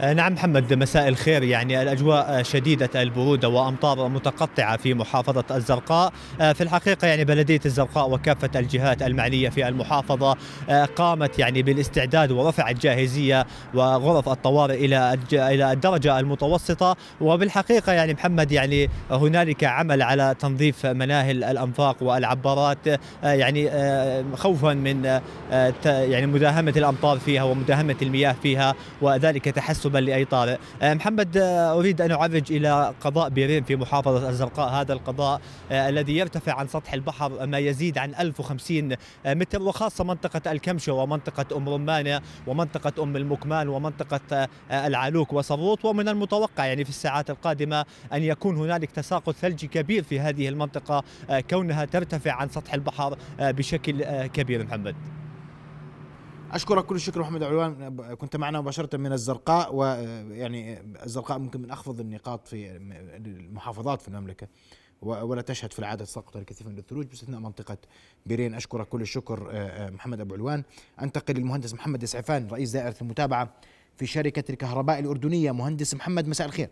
نعم 0.00 0.32
محمد 0.32 0.74
مساء 0.74 1.08
الخير. 1.08 1.42
يعني 1.42 1.82
الأجواء 1.82 2.42
شديدة 2.42 3.02
البرودة 3.02 3.48
وأمطار 3.48 4.08
متقطعة 4.08 4.76
في 4.76 4.94
محافظة 4.94 5.44
الزرقاء. 5.50 6.12
آه، 6.40 6.52
في 6.52 6.60
الحقيقة 6.60 7.06
يعني 7.08 7.24
بلدية 7.24 7.60
الزرقاء 7.66 8.10
وكافة 8.10 8.50
الجهات 8.56 9.02
المعنية 9.02 9.48
في 9.48 9.68
المحافظة 9.68 10.36
آه، 10.68 10.84
قامت 10.84 11.38
يعني 11.38 11.62
بالاستعداد 11.62 12.32
ورفع 12.32 12.70
الجاهزية 12.70 13.46
وغرف 13.74 14.28
الطوارئ 14.28 14.84
إلى 14.84 15.18
إلى 15.32 15.72
الدرجة 15.72 16.18
المتوسطة. 16.18 16.96
وبالحقيقة 17.20 17.92
يعني 17.92 18.14
محمد 18.14 18.52
يعني 18.52 18.90
هنالك 19.10 19.64
عمل 19.64 20.02
على 20.02 20.34
تنظيف 20.38 20.86
مناهل 20.86 21.44
الأنفاق 21.44 21.96
والعبارات. 22.02 22.78
يعني 23.22 23.70
خوفا 24.36 24.74
من 24.74 25.20
يعني 25.84 26.26
مداهمة 26.26 26.72
الأمطار 26.76 27.18
فيها 27.18 27.42
ومداهمة 27.42 27.96
المياه 28.02 28.36
فيها 28.42 28.74
وذلك 29.02 29.44
تحسن 29.44 29.87
تناسبا 29.88 29.98
لأي 29.98 30.24
طارئ 30.24 30.56
آه، 30.82 30.94
محمد 30.94 31.36
آه، 31.36 31.78
أريد 31.78 32.00
أن 32.00 32.10
أعرج 32.10 32.52
إلى 32.52 32.94
قضاء 33.00 33.28
بيرين 33.28 33.64
في 33.64 33.76
محافظة 33.76 34.28
الزرقاء 34.28 34.68
هذا 34.68 34.92
القضاء 34.92 35.40
آه، 35.72 35.88
الذي 35.88 36.16
يرتفع 36.16 36.54
عن 36.54 36.68
سطح 36.68 36.92
البحر 36.92 37.46
ما 37.46 37.58
يزيد 37.58 37.98
عن 37.98 38.14
1050 38.14 38.96
متر 39.26 39.62
وخاصة 39.62 40.04
منطقة 40.04 40.52
الكمشة 40.52 40.92
ومنطقة 40.92 41.56
أم 41.56 41.68
رمانة 41.68 42.20
ومنطقة 42.46 43.02
أم 43.02 43.16
المكمان 43.16 43.68
ومنطقة 43.68 44.48
العلوك 44.70 45.32
وصروط 45.32 45.84
ومن 45.84 46.08
المتوقع 46.08 46.66
يعني 46.66 46.84
في 46.84 46.90
الساعات 46.90 47.30
القادمة 47.30 47.84
أن 48.12 48.22
يكون 48.22 48.56
هنالك 48.56 48.90
تساقط 48.90 49.34
ثلجي 49.34 49.66
كبير 49.66 50.02
في 50.02 50.20
هذه 50.20 50.48
المنطقة 50.48 51.04
كونها 51.50 51.84
ترتفع 51.84 52.32
عن 52.32 52.48
سطح 52.48 52.74
البحر 52.74 53.16
بشكل 53.40 54.26
كبير. 54.26 54.64
محمد. 54.64 55.17
أشكرك 56.52 56.84
كل 56.84 56.94
الشكر 56.94 57.20
محمد 57.20 57.42
علوان. 57.42 57.96
كنت 58.16 58.36
معنا 58.36 58.60
مباشرة 58.60 58.96
من 58.96 59.12
الزرقاء 59.12 59.74
ويعني 59.74 60.80
الزرقاء 60.80 61.38
ممكن 61.38 61.60
من 61.60 61.70
أخفض 61.70 62.00
النقاط 62.00 62.48
في 62.48 62.76
المحافظات 63.16 64.02
في 64.02 64.08
المملكة 64.08 64.48
ولا 65.02 65.42
تشهد 65.42 65.72
في 65.72 65.78
العادة 65.78 66.04
تساقط 66.04 66.36
الكثير 66.36 66.68
من 66.68 66.78
الثلوج 66.78 67.06
باستثناء 67.06 67.40
منطقة 67.40 67.76
بيرين. 68.26 68.54
أشكرك 68.54 68.88
كل 68.88 69.00
الشكر 69.00 69.50
محمد 69.92 70.20
أبو 70.20 70.34
علوان. 70.34 70.62
أنتقل 71.02 71.34
للمهندس 71.34 71.74
محمد 71.74 72.02
السعفان 72.02 72.48
رئيس 72.52 72.70
دائرة 72.70 72.96
المتابعة 73.02 73.54
في 73.96 74.06
شركة 74.06 74.52
الكهرباء 74.52 74.98
الأردنية. 74.98 75.52
مهندس 75.52 75.94
محمد 75.94 76.28
مساء 76.28 76.46
الخير. 76.46 76.68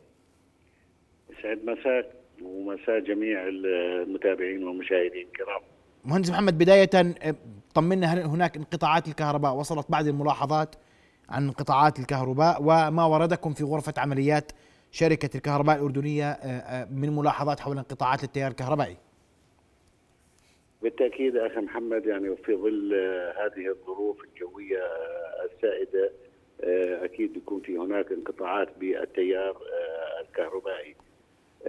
سعد 1.42 1.58
مساك 1.64 2.06
ومساء 2.42 3.00
جميع 3.00 3.48
المتابعين 3.48 4.64
والمشاهدين 4.64 5.26
الكرام. 5.26 5.62
مهندس 6.06 6.30
محمد 6.30 6.58
بداية 6.58 6.90
طمنا 7.74 8.06
هل 8.06 8.18
هناك 8.18 8.56
انقطاعات 8.56 9.08
الكهرباء 9.08 9.54
وصلت 9.54 9.90
بعض 9.90 10.06
الملاحظات 10.06 10.74
عن 11.28 11.44
انقطاعات 11.44 11.98
الكهرباء 11.98 12.62
وما 12.62 13.04
وردكم 13.04 13.54
في 13.54 13.64
غرفة 13.64 13.94
عمليات 13.98 14.52
شركة 14.90 15.36
الكهرباء 15.36 15.76
الأردنية 15.76 16.30
آه، 16.30 16.58
آه، 16.58 16.88
من 16.90 17.16
ملاحظات 17.16 17.60
حول 17.60 17.78
انقطاعات 17.78 18.24
التيار 18.24 18.50
الكهربائي. 18.50 18.96
بالتأكيد 20.82 21.36
أخي 21.36 21.60
محمد 21.60 22.06
يعني 22.06 22.36
في 22.36 22.56
ظل 22.56 22.94
آه، 22.94 23.46
هذه 23.46 23.68
الظروف 23.68 24.16
الجوية 24.24 24.82
السائدة 25.44 26.10
أكيد 27.04 27.36
يكون 27.36 27.60
في 27.60 27.78
هناك 27.78 28.12
انقطاعات 28.12 28.68
بالتيار 28.78 29.56
الكهربائي. 30.20 30.96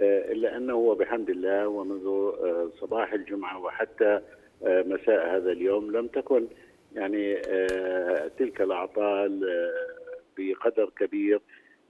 إلا 0.02 0.56
أنه 0.56 0.94
بحمد 0.94 1.30
الله 1.30 1.68
ومنذ 1.68 2.32
صباح 2.80 3.12
الجمعة 3.12 3.58
وحتى 3.58 4.20
آه، 4.66 4.82
مساء 4.82 5.36
هذا 5.36 5.52
اليوم 5.52 5.96
لم 5.96 6.06
تكن 6.06 6.46
يعني 6.94 7.36
آه، 7.48 8.30
تلك 8.38 8.60
الأعطال 8.60 9.50
آه، 9.50 10.08
بقدر 10.38 10.90
كبير 10.98 11.40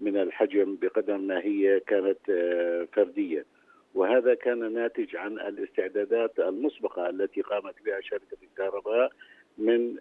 من 0.01 0.16
الحجم 0.16 0.77
بقدر 0.83 1.16
ما 1.16 1.38
هي 1.38 1.81
كانت 1.81 2.18
فردية. 2.92 3.44
وهذا 3.94 4.35
كان 4.35 4.73
ناتج 4.73 5.16
عن 5.16 5.33
الاستعدادات 5.33 6.38
المسبقة 6.38 7.09
التي 7.09 7.40
قامت 7.40 7.75
بها 7.85 8.01
شركة 8.01 8.37
الكهرباء 8.42 9.12
من 9.59 9.97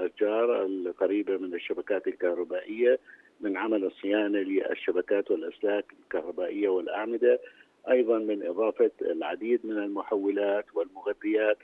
قص 0.00 0.06
الأشجار 0.06 0.64
القريبة 0.64 1.36
من 1.36 1.54
الشبكات 1.54 2.06
الكهربائية 2.06 2.98
من 3.40 3.56
عمل 3.56 3.84
الصيانة 3.84 4.38
للشبكات 4.38 5.30
والأسلاك 5.30 5.84
الكهربائية 6.02 6.68
والأعمدة 6.68 7.40
أيضا 7.90 8.18
من 8.18 8.46
إضافة 8.46 8.90
العديد 9.02 9.66
من 9.66 9.78
المحولات 9.78 10.64
والمغذيات 10.74 11.58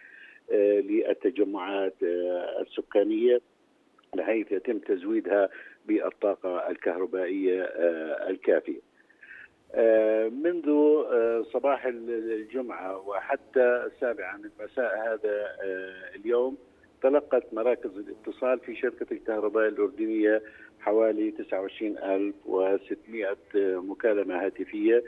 آه، 0.52 0.80
للتجمعات 0.80 1.94
آه، 2.02 2.60
السكانية 2.60 3.40
بحيث 4.16 4.52
يتم 4.52 4.78
تزويدها 4.78 5.48
بالطاقة 5.86 6.70
الكهربائية 6.70 7.62
آه، 7.62 8.30
الكافية. 8.30 8.86
منذ 10.28 10.66
صباح 11.42 11.86
الجمعة 11.86 13.08
وحتى 13.08 13.84
السابعة 13.86 14.36
من 14.36 14.50
مساء 14.60 14.98
هذا 14.98 15.56
اليوم 16.14 16.56
تلقت 17.02 17.54
مراكز 17.54 17.98
الاتصال 17.98 18.58
في 18.58 18.76
شركة 18.76 19.06
الكهرباء 19.12 19.68
الأردنية 19.68 20.42
حوالي 20.80 21.30
29600 21.30 23.36
مكالمة 23.80 24.44
هاتفية. 24.44 25.02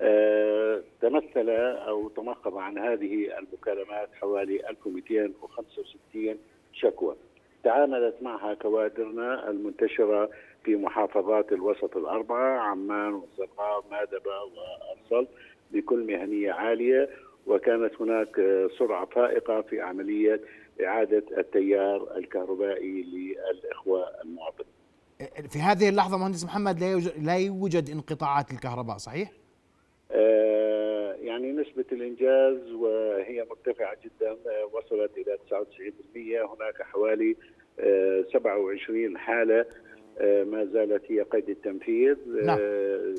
آه، 0.00 0.80
تمثل 1.00 1.50
أو 1.88 2.08
تمخض 2.08 2.56
عن 2.56 2.78
هذه 2.78 3.38
المكالمات 3.38 4.08
حوالي 4.20 4.68
1265 4.70 6.38
شكوى. 6.72 7.16
تعاملت 7.64 8.14
معها 8.22 8.54
كوادرنا 8.54 9.50
المنتشرة 9.50 10.30
في 10.64 10.76
محافظات 10.76 11.52
الوسط 11.52 11.96
الأربعة 11.96 12.58
عمان 12.58 13.12
والزرقاء 13.12 13.84
ومادبه 13.86 14.42
وأرسل 14.42 15.26
بكل 15.72 16.06
مهنية 16.06 16.52
عالية. 16.52 17.08
وكانت 17.46 17.92
هناك 18.00 18.40
سرعة 18.78 19.06
فائقة 19.06 19.60
في 19.62 19.80
عملية 19.80 20.40
إعادة 20.80 21.24
التيار 21.38 22.16
الكهربائي 22.16 23.02
للإخوة 23.02 24.20
المواطنين. 24.24 24.74
في 25.48 25.58
هذه 25.58 25.88
اللحظة 25.88 26.18
مهندس 26.18 26.44
محمد 26.44 26.80
لا 26.80 26.90
يوجد 26.90 27.12
لا 27.24 27.36
يوجد 27.36 27.90
انقطاعات 27.90 28.50
الكهرباء 28.50 28.96
صحيح؟ 28.96 29.30
آه، 30.10 31.12
يعني 31.12 31.52
نسبة 31.52 31.84
الإنجاز 31.92 32.72
وهي 32.72 33.46
مرتفعة 33.50 33.96
جدا 34.04 34.30
آه، 34.30 34.70
وصلت 34.72 35.10
إلى 35.16 35.38
99% 35.50 36.44
هناك 36.44 36.82
حوالي 36.82 37.36
27 38.32 39.16
آه، 39.16 39.18
حالة 39.18 39.66
ما 40.20 40.64
زالت 40.72 41.02
هي 41.12 41.22
قيد 41.22 41.48
التنفيذ 41.48 42.16
نعم. 42.44 42.58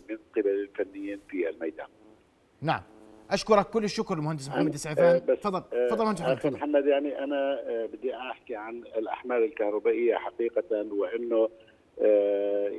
من 0.09 0.17
قبل 0.35 0.49
الفنيين 0.49 1.19
في 1.29 1.49
الميدان 1.49 1.87
نعم 2.61 2.81
أشكرك 3.31 3.65
كل 3.65 3.83
الشكر 3.83 4.13
المهندس 4.13 4.49
محمد 4.49 4.73
السعفان 4.73 5.25
تفضل. 5.25 5.63
تفضل 5.89 6.05
مهندس 6.05 6.21
محمد. 6.21 6.53
محمد 6.53 6.85
يعني 6.85 7.23
أنا 7.23 7.59
بدي 7.93 8.15
أحكي 8.15 8.55
عن 8.55 8.83
الأحمال 8.97 9.43
الكهربائية 9.43 10.15
حقيقة 10.15 10.85
وإنه 10.91 11.49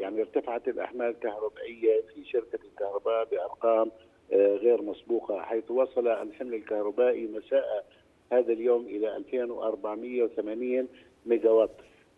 يعني 0.00 0.20
ارتفعت 0.20 0.68
الأحمال 0.68 1.06
الكهربائية 1.06 2.02
في 2.14 2.24
شركة 2.24 2.59
الكهرباء 2.64 3.24
بأرقام 3.24 3.90
آه، 4.32 4.56
غير 4.56 4.82
مسبوقة 4.82 5.42
حيث 5.42 5.70
وصل 5.70 6.09
الحمل 6.09 6.54
الكهربائي 6.54 7.26
مساء 7.26 7.87
هذا 8.32 8.52
اليوم 8.52 8.87
إلى 8.87 9.16
2480 9.16 10.88
ميجا 11.26 11.50
وات 11.50 11.70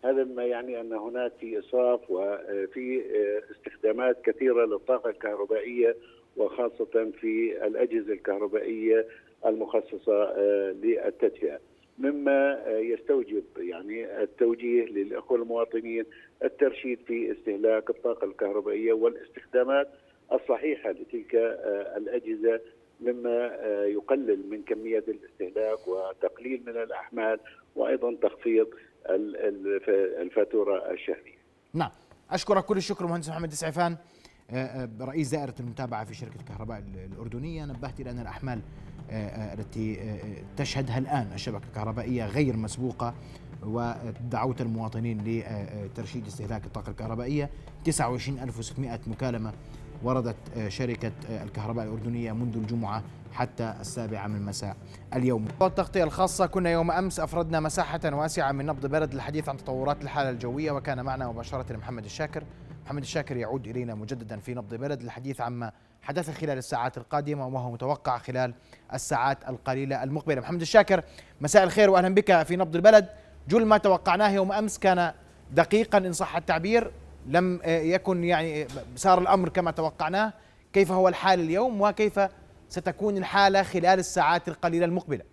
هذا 0.05 0.23
ما 0.23 0.45
يعني 0.45 0.81
أن 0.81 0.93
هناك 0.93 1.31
في 1.39 1.59
إسراف 1.59 1.99
وفي 2.09 3.01
آه، 3.01 3.51
استخدامات 3.51 4.21
كثيرة 4.21 4.65
للطاقة 4.65 5.09
الكهربائية 5.09 5.95
وخاصة 6.39 7.11
في 7.21 7.67
الأجهزة 7.67 8.13
الكهربائية 8.13 9.05
المخصصة 9.45 10.23
آه، 10.23 10.71
للتدفئة. 10.71 11.59
مما 11.97 12.63
يستوجب 12.67 13.43
يعني 13.57 14.23
التوجيه 14.23 14.85
للأخوة 14.85 15.37
المواطنين 15.37 16.05
الترشيد 16.43 16.99
في 17.07 17.31
استهلاك 17.31 17.89
الطاقة 17.89 18.25
الكهربائية 18.25 18.93
والاستخدامات 18.93 19.87
الصحيحة 20.31 20.91
لتلك 20.91 21.35
آه، 21.35 21.97
الأجهزة 21.97 22.61
مما 23.01 23.55
آه، 23.65 23.85
يقلل 23.85 24.49
من 24.49 24.63
كمية 24.63 25.03
الاستهلاك 25.07 25.87
وتقليل 25.87 26.63
من 26.67 26.77
الأحمال 26.77 27.39
وأيضا 27.75 28.15
تخفيض 28.21 28.67
الفاتورة 30.21 30.91
الشهرية. 30.91 31.39
نعم. 31.73 31.89
أشكرك 32.31 32.65
كل 32.65 32.77
الشكر 32.77 33.05
مهندس 33.05 33.29
محمد 33.29 33.51
السعفان 33.51 33.91
آه، 33.91 33.95
آه، 33.95 34.18
رئيس 35.01 35.29
دائرة 35.29 35.55
المتابعة 35.59 36.03
في 36.03 36.13
شركة 36.13 36.35
الكهرباء 36.39 36.83
الأردنية. 36.95 37.65
نبهت 37.65 37.99
إلى 37.99 38.11
أن 38.11 38.19
الأحمال 38.19 38.61
آه، 39.11 39.53
التي 39.53 39.99
تشهدها 40.57 40.97
الآن 40.97 41.27
الشبكة 41.33 41.65
الكهربائية 41.65 42.25
غير 42.25 42.57
مسبوقة 42.57 43.13
ودعوت 43.63 44.61
المواطنين 44.61 45.21
لترشيد 45.25 46.27
استهلاك 46.27 46.65
الطاقة 46.65 46.89
الكهربائية. 46.89 47.49
29600 47.85 48.99
مكالمة 49.07 49.53
وردت 50.03 50.35
شركة 50.67 51.11
الكهرباء 51.29 51.85
الأردنية 51.85 52.31
منذ 52.31 52.55
الجمعة 52.57 53.03
حتى 53.33 53.75
السابعة 53.79 54.27
من 54.27 54.35
المساء 54.35 54.75
اليوم. 55.15 55.45
التغطية 55.61 56.03
الخاصة 56.03 56.45
كنا 56.45 56.69
يوم 56.69 56.91
أمس 56.91 57.19
أفردنا 57.19 57.59
مساحة 57.59 57.99
واسعة 58.05 58.51
من 58.51 58.65
نبض 58.65 58.85
بلد 58.85 59.13
للحديث 59.13 59.49
عن 59.49 59.57
تطورات 59.57 60.01
الحالة 60.03 60.29
الجوية 60.29 60.71
وكان 60.71 61.05
معنا 61.05 61.27
مباشرة 61.27 61.77
محمد 61.77 62.05
الشاكر. 62.05 62.43
محمد 62.89 63.01
الشاكر 63.01 63.37
يعود 63.37 63.67
إلينا 63.67 63.95
مجددا 63.95 64.39
في 64.39 64.53
نبض 64.53 64.75
بلد. 64.75 65.03
للحديث 65.03 65.41
عما 65.41 65.71
حدث 66.01 66.29
خلال 66.29 66.57
الساعات 66.57 66.97
القادمة 66.97 67.47
وما 67.47 67.59
هو 67.59 67.71
متوقع 67.71 68.17
خلال 68.17 68.53
الساعات 68.93 69.49
القليلة 69.49 70.03
المقبلة. 70.03 70.41
محمد 70.41 70.61
الشاكر 70.61 71.03
مساء 71.41 71.63
الخير 71.63 71.89
وأهلا 71.89 72.15
بك 72.15 72.43
في 72.43 72.55
نبض 72.55 72.75
البلد. 72.75 73.09
جل 73.47 73.65
ما 73.65 73.77
توقعناه 73.77 74.29
يوم 74.29 74.51
أمس 74.51 74.79
كان 74.79 75.13
دقيقا 75.51 75.97
إن 75.97 76.13
صح 76.13 76.35
التعبير. 76.35 76.91
لم 77.27 77.59
يكن 77.65 78.23
يعني 78.23 78.67
سار 78.95 79.19
الأمر 79.19 79.49
كما 79.49 79.71
توقعناه. 79.71 80.33
كيف 80.73 80.91
هو 80.91 81.07
الحال 81.07 81.39
اليوم؟ 81.39 81.81
وكيف 81.81 82.19
ستكون 82.69 83.17
الحالة 83.17 83.63
خلال 83.63 83.99
الساعات 83.99 84.47
القليلة 84.47 84.85
المقبلة؟ 84.85 85.23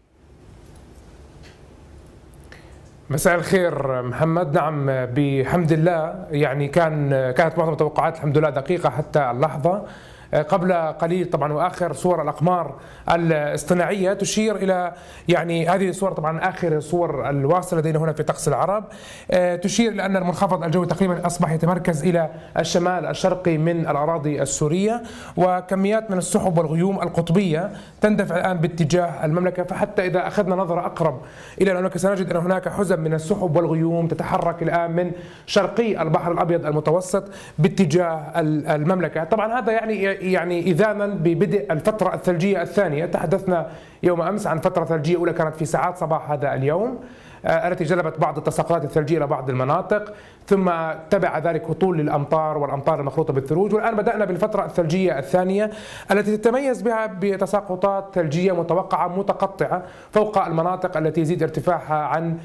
مساء 3.11 3.35
الخير 3.35 4.03
محمد. 4.03 4.55
نعم 4.55 4.87
بحمد 4.89 5.73
الله. 5.73 6.27
يعني 6.31 6.69
كان 6.69 7.11
كانت 7.31 7.59
معظم 7.59 7.73
التوقعات 7.73 8.17
الحمد 8.17 8.39
لله 8.39 8.51
دقيقة 8.51 8.91
حتى 8.91 9.31
اللحظة. 9.31 9.83
قبل 10.43 10.73
قليل 10.73 11.31
طبعا 11.31 11.53
وآخر 11.53 11.93
صور 11.93 12.23
الأقمار 12.23 12.75
الاصطناعية 13.11 14.13
تشير 14.13 14.57
إلى 14.57 14.93
يعني 15.29 15.69
هذه 15.69 15.89
الصور 15.89 16.13
طبعا 16.13 16.49
آخر 16.49 16.81
صور 16.81 17.31
الواصله 17.31 17.81
لدينا 17.81 17.99
هنا 17.99 18.13
في 18.13 18.23
طقس 18.23 18.49
العرب 18.49 18.85
آه، 19.31 19.57
تشير 19.57 19.93
إلى 19.93 20.07
أن 20.07 20.17
المنخفض 20.17 20.65
الجوي 20.65 20.87
تقريبا 20.87 21.27
أصبح 21.27 21.53
يتمركز 21.53 22.03
إلى 22.05 22.31
الشمال 22.59 23.07
الشرقي 23.07 23.59
من 23.59 23.81
الأراضي 23.81 24.43
السورية 24.43 25.03
وكميات 25.37 26.11
من 26.11 26.19
السحب 26.19 26.59
والغيوم 26.59 27.03
القطبية 27.03 27.71
تندفع 28.01 28.37
الآن 28.37 28.57
باتجاه 28.57 29.25
المملكة. 29.25 29.63
فحتى 29.63 30.07
إذا 30.07 30.27
أخذنا 30.27 30.57
نظرة 30.57 30.87
أقرب 30.87 31.21
إلى 31.61 31.73
المملكة 31.73 31.99
سنجد 31.99 32.31
أن 32.31 32.37
هناك 32.37 32.69
حزم 32.69 33.01
من 33.01 33.15
السحب 33.15 33.57
والغيوم 33.57 34.09
تتحرك 34.09 34.63
الآن 34.63 34.91
من 34.91 35.13
شرقي 35.47 36.03
البحر 36.03 36.33
الأبيض 36.33 36.67
المتوسط 36.67 37.25
باتجاه 37.59 38.33
المملكة. 38.75 39.25
طبعا 39.25 39.59
هذا 39.61 39.73
يعني 39.73 40.26
يعني 40.33 40.61
إذانا 40.61 41.07
ببدء 41.07 41.73
الفترة 41.73 42.15
الثلجية 42.15 42.63
الثانية. 42.63 43.07
تحدثنا 43.07 43.67
يوم 44.03 44.23
أمس 44.23 44.47
عن 44.47 44.59
فترة 44.59 44.85
ثلجية 44.85 45.17
أولى 45.17 45.33
كانت 45.33 45.55
في 45.55 45.65
ساعات 45.65 45.97
صباح 45.97 46.31
هذا 46.31 46.55
اليوم. 46.55 46.99
التي 47.47 47.85
جلبت 47.85 48.19
بعض 48.21 48.39
التساقطات 48.39 48.85
الثلجية 48.85 49.19
إلى 49.19 49.27
بعض 49.27 49.51
المناطق 49.51 50.13
ثم 50.47 50.71
تبع 51.11 51.39
ذلك 51.39 51.71
هطول 51.71 51.99
للأمطار 51.99 52.59
والأمطار 52.59 53.01
المخلوطة 53.01 53.33
بالثلوج. 53.33 53.75
والآن 53.75 53.97
بدأنا 53.97 54.25
بالفترة 54.25 54.65
الثلجية 54.65 55.19
الثانية 55.19 55.71
التي 56.11 56.37
تتميز 56.37 56.83
بها 56.83 57.07
بتساقطات 57.07 58.05
ثلجية 58.15 58.53
متوقعة 58.53 59.09
متقطعة 59.09 59.83
فوق 60.13 60.47
المناطق 60.47 60.97
التي 60.97 61.21
يزيد 61.21 61.43
ارتفاعها 61.43 61.95
عن 61.95 62.39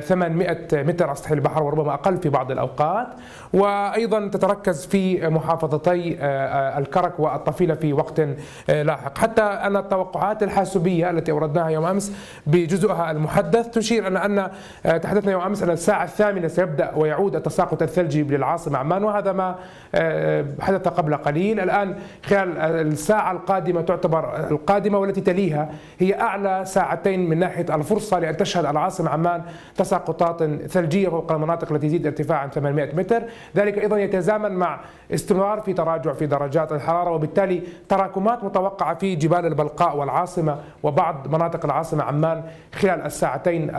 800 0.00 0.48
آه، 0.48 0.82
متر 0.82 1.06
على 1.06 1.14
سطح 1.14 1.30
البحر 1.30 1.62
وربما 1.62 1.94
أقل 1.94 2.16
في 2.16 2.28
بعض 2.28 2.50
الأوقات. 2.50 3.06
وأيضا 3.52 4.28
تتركز 4.28 4.86
في 4.86 5.28
محافظتي 5.28 6.16
آه، 6.20 6.78
الكرك 6.78 7.20
والطفيلة 7.20 7.74
في 7.74 7.92
وقت 7.92 8.20
لاحق. 8.68 9.18
حتى 9.18 9.42
أن 9.42 9.76
التوقعات 9.76 10.42
الحاسوبية 10.42 11.10
التي 11.10 11.32
أوردناها 11.32 11.68
يوم 11.68 11.84
أمس 11.84 12.12
بجزءها 12.46 13.10
المحدث 13.10 13.68
تشير 13.68 14.06
أن 14.06 14.16
أن 14.16 14.45
آه، 14.86 14.96
تحدثنا 14.96 15.32
يوم 15.32 15.42
أمس 15.42 15.62
أن 15.62 15.70
الساعة 15.70 16.04
الثامنة 16.04 16.48
سيبدأ 16.48 16.92
ويعود 16.96 17.36
التساقط 17.36 17.82
الثلجي 17.82 18.22
للعاصمه 18.22 18.78
عمان 18.78 19.04
وهذا 19.04 19.32
ما 19.32 19.54
آه، 19.94 20.44
حدث 20.60 20.88
قبل 20.88 21.16
قليل. 21.16 21.60
الآن 21.60 21.96
خلال 22.24 22.58
الساعة 22.58 23.32
القادمة 23.32 23.80
تعتبر 23.80 24.48
القادمة 24.50 24.98
والتي 24.98 25.20
تليها 25.20 25.68
هي 25.98 26.20
أعلى 26.20 26.62
ساعتين 26.64 27.28
من 27.28 27.38
ناحية 27.38 27.74
الفرصة 27.74 28.18
لأن 28.18 28.36
تشهد 28.36 28.64
العاصمة 28.64 29.10
عمان 29.10 29.42
تساقطات 29.76 30.42
ثلجية 30.66 31.08
فوق 31.08 31.32
المناطق 31.32 31.72
التي 31.72 31.86
تزيد 31.86 32.06
ارتفاعا 32.06 32.46
800 32.46 32.94
متر. 32.96 33.22
ذلك 33.56 33.78
أيضا 33.78 33.98
يتزامن 33.98 34.52
مع 34.52 34.80
استمرار 35.14 35.60
في 35.60 35.72
تراجع 35.72 36.12
في 36.12 36.26
درجات 36.26 36.72
الحرارة 36.72 37.10
وبالتالي 37.10 37.62
تراكمات 37.88 38.44
متوقعة 38.44 38.94
في 38.94 39.14
جبال 39.14 39.46
البلقاء 39.46 39.96
والعاصمة 39.96 40.56
وبعض 40.82 41.28
مناطق 41.28 41.64
العاصمة 41.64 42.04
عمان 42.04 42.42
خلال 42.74 43.00
الساعتين 43.02 43.70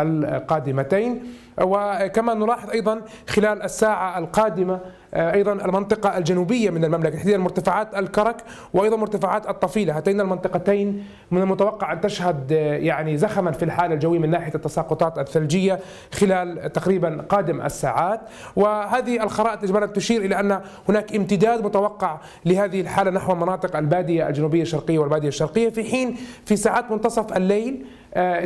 القادمتين. 0.58 1.24
وكما 1.62 2.34
نلاحظ 2.34 2.70
أيضا 2.70 3.02
خلال 3.28 3.62
الساعة 3.62 4.20
القادمة 4.20 4.80
آه، 5.14 5.34
أيضا 5.34 5.54
المنطقة 5.54 6.18
الجنوبية 6.18 6.70
من 6.70 6.86
المملكة 6.86 7.16
تحديدا 7.16 7.38
مرتفعات 7.38 7.96
الكرك 7.96 8.44
وأيضا 8.74 8.98
مرتفعات 8.98 9.50
الطفيلة. 9.50 9.98
هاتين 9.98 10.22
المنطقتين 10.22 11.06
من 11.32 11.42
المتوقع 11.42 11.94
أن 11.94 12.02
تشهد 12.02 12.52
يعني 12.82 13.18
زخما 13.18 13.52
في 13.52 13.66
الحالة 13.66 13.94
الجوية 13.94 14.20
من 14.20 14.30
ناحية 14.30 14.56
التساقطات 14.56 15.20
الثلجية 15.20 15.80
خلال 16.14 16.72
تقريبا 16.72 17.26
قادم 17.30 17.62
الساعات. 17.62 18.22
وهذه 18.56 19.24
الخرائط 19.24 19.64
اجمالا 19.64 19.86
تشير 19.86 20.22
إلى 20.22 20.40
أن 20.40 20.62
هناك 20.90 21.16
امتداد 21.16 21.66
متوقع 21.66 22.20
لهذه 22.46 22.82
الحالة 22.82 23.12
نحو 23.12 23.34
المناطق 23.34 23.76
البادية 23.76 24.28
الجنوبية 24.28 24.62
الشرقية 24.62 25.00
والبادية 25.00 25.28
الشرقية 25.28 25.70
في 25.70 25.84
حين 25.84 26.18
في 26.46 26.56
ساعات 26.56 26.92
منتصف 26.92 27.38
الليل 27.38 27.86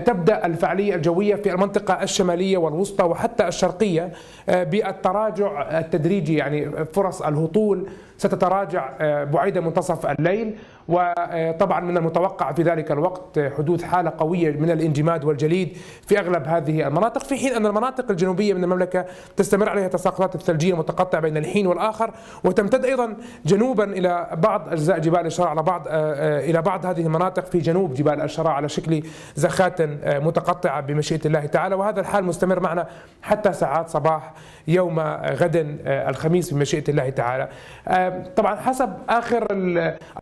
تبدأ 0.05 0.45
الفعالية 0.45 0.95
الجوية 0.95 1.35
في 1.35 1.53
المنطقة 1.53 2.03
الشمالية 2.03 2.57
والوسطى 2.57 3.03
وحتى 3.03 3.47
الشرقية 3.47 4.11
بالتراجع 4.47 5.79
التدريجي 5.79 6.35
يعني 6.35 6.85
فرص 6.85 7.21
الهطول 7.21 7.87
ستتراجع 8.21 8.89
آه، 8.99 9.23
بعيد 9.23 9.57
منتصف 9.57 10.05
الليل. 10.05 10.55
وطبعا 10.87 11.79
من 11.79 11.97
المتوقع 11.97 12.51
في 12.51 12.63
ذلك 12.63 12.91
الوقت 12.91 13.39
حدوث 13.57 13.83
حالة 13.83 14.13
قوية 14.17 14.51
من 14.51 14.71
الانجماد 14.71 15.25
والجليد 15.25 15.77
في 16.07 16.19
أغلب 16.19 16.47
هذه 16.47 16.87
المناطق 16.87 17.23
في 17.23 17.35
حين 17.35 17.53
أن 17.53 17.65
المناطق 17.65 18.11
الجنوبية 18.11 18.53
من 18.53 18.63
المملكة 18.63 19.05
تستمر 19.37 19.69
عليها 19.69 19.87
تساقطات 19.87 20.35
الثلجية 20.35 20.73
المتقطعة 20.73 21.21
بين 21.21 21.37
الحين 21.37 21.67
والآخر. 21.67 22.11
وتمتد 22.43 22.85
أيضا 22.85 23.15
جنوبا 23.45 23.83
إلى 23.83 24.27
بعض 24.33 24.69
أجزاء 24.69 24.99
جبال 24.99 25.25
الشراع 25.25 25.49
على 25.49 25.63
بعض 25.63 25.87
آه، 25.87 25.91
آه، 25.91 26.39
إلى 26.39 26.61
بعض 26.61 26.85
هذه 26.85 27.01
المناطق 27.01 27.45
في 27.45 27.59
جنوب 27.59 27.93
جبال 27.93 28.21
الشراع 28.21 28.53
على 28.53 28.69
شكل 28.69 29.03
زخات 29.35 29.81
متقطعة 30.05 30.81
بمشيئة 30.81 31.21
الله 31.25 31.45
تعالى. 31.45 31.75
وهذا 31.75 31.99
الحال 31.99 32.23
مستمر 32.23 32.59
معنا 32.59 32.87
حتى 33.21 33.53
ساعات 33.53 33.89
صباح 33.89 34.33
يوم 34.67 34.99
غد 35.25 35.79
الخميس 35.85 36.53
بمشيئة 36.53 36.83
الله 36.89 37.09
تعالى. 37.09 37.49
طبعا 38.35 38.55
حسب 38.55 38.89
آخر 39.09 39.47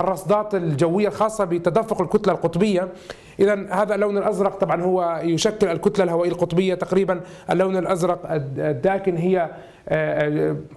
الرصدات 0.01 0.55
الجوية 0.55 1.07
الخاصة 1.07 1.45
بتدفق 1.45 2.01
الكتلة 2.01 2.33
القطبية. 2.33 2.87
إذا 3.39 3.65
هذا 3.71 3.95
اللون 3.95 4.17
الأزرق 4.17 4.57
طبعا 4.57 4.81
هو 4.81 5.19
يشكل 5.23 5.67
الكتلة 5.67 6.03
الهوائية 6.03 6.31
القطبية 6.31 6.75
تقريبا. 6.75 7.21
اللون 7.51 7.77
الأزرق 7.77 8.19
الداكن 8.57 9.17
هي 9.17 9.49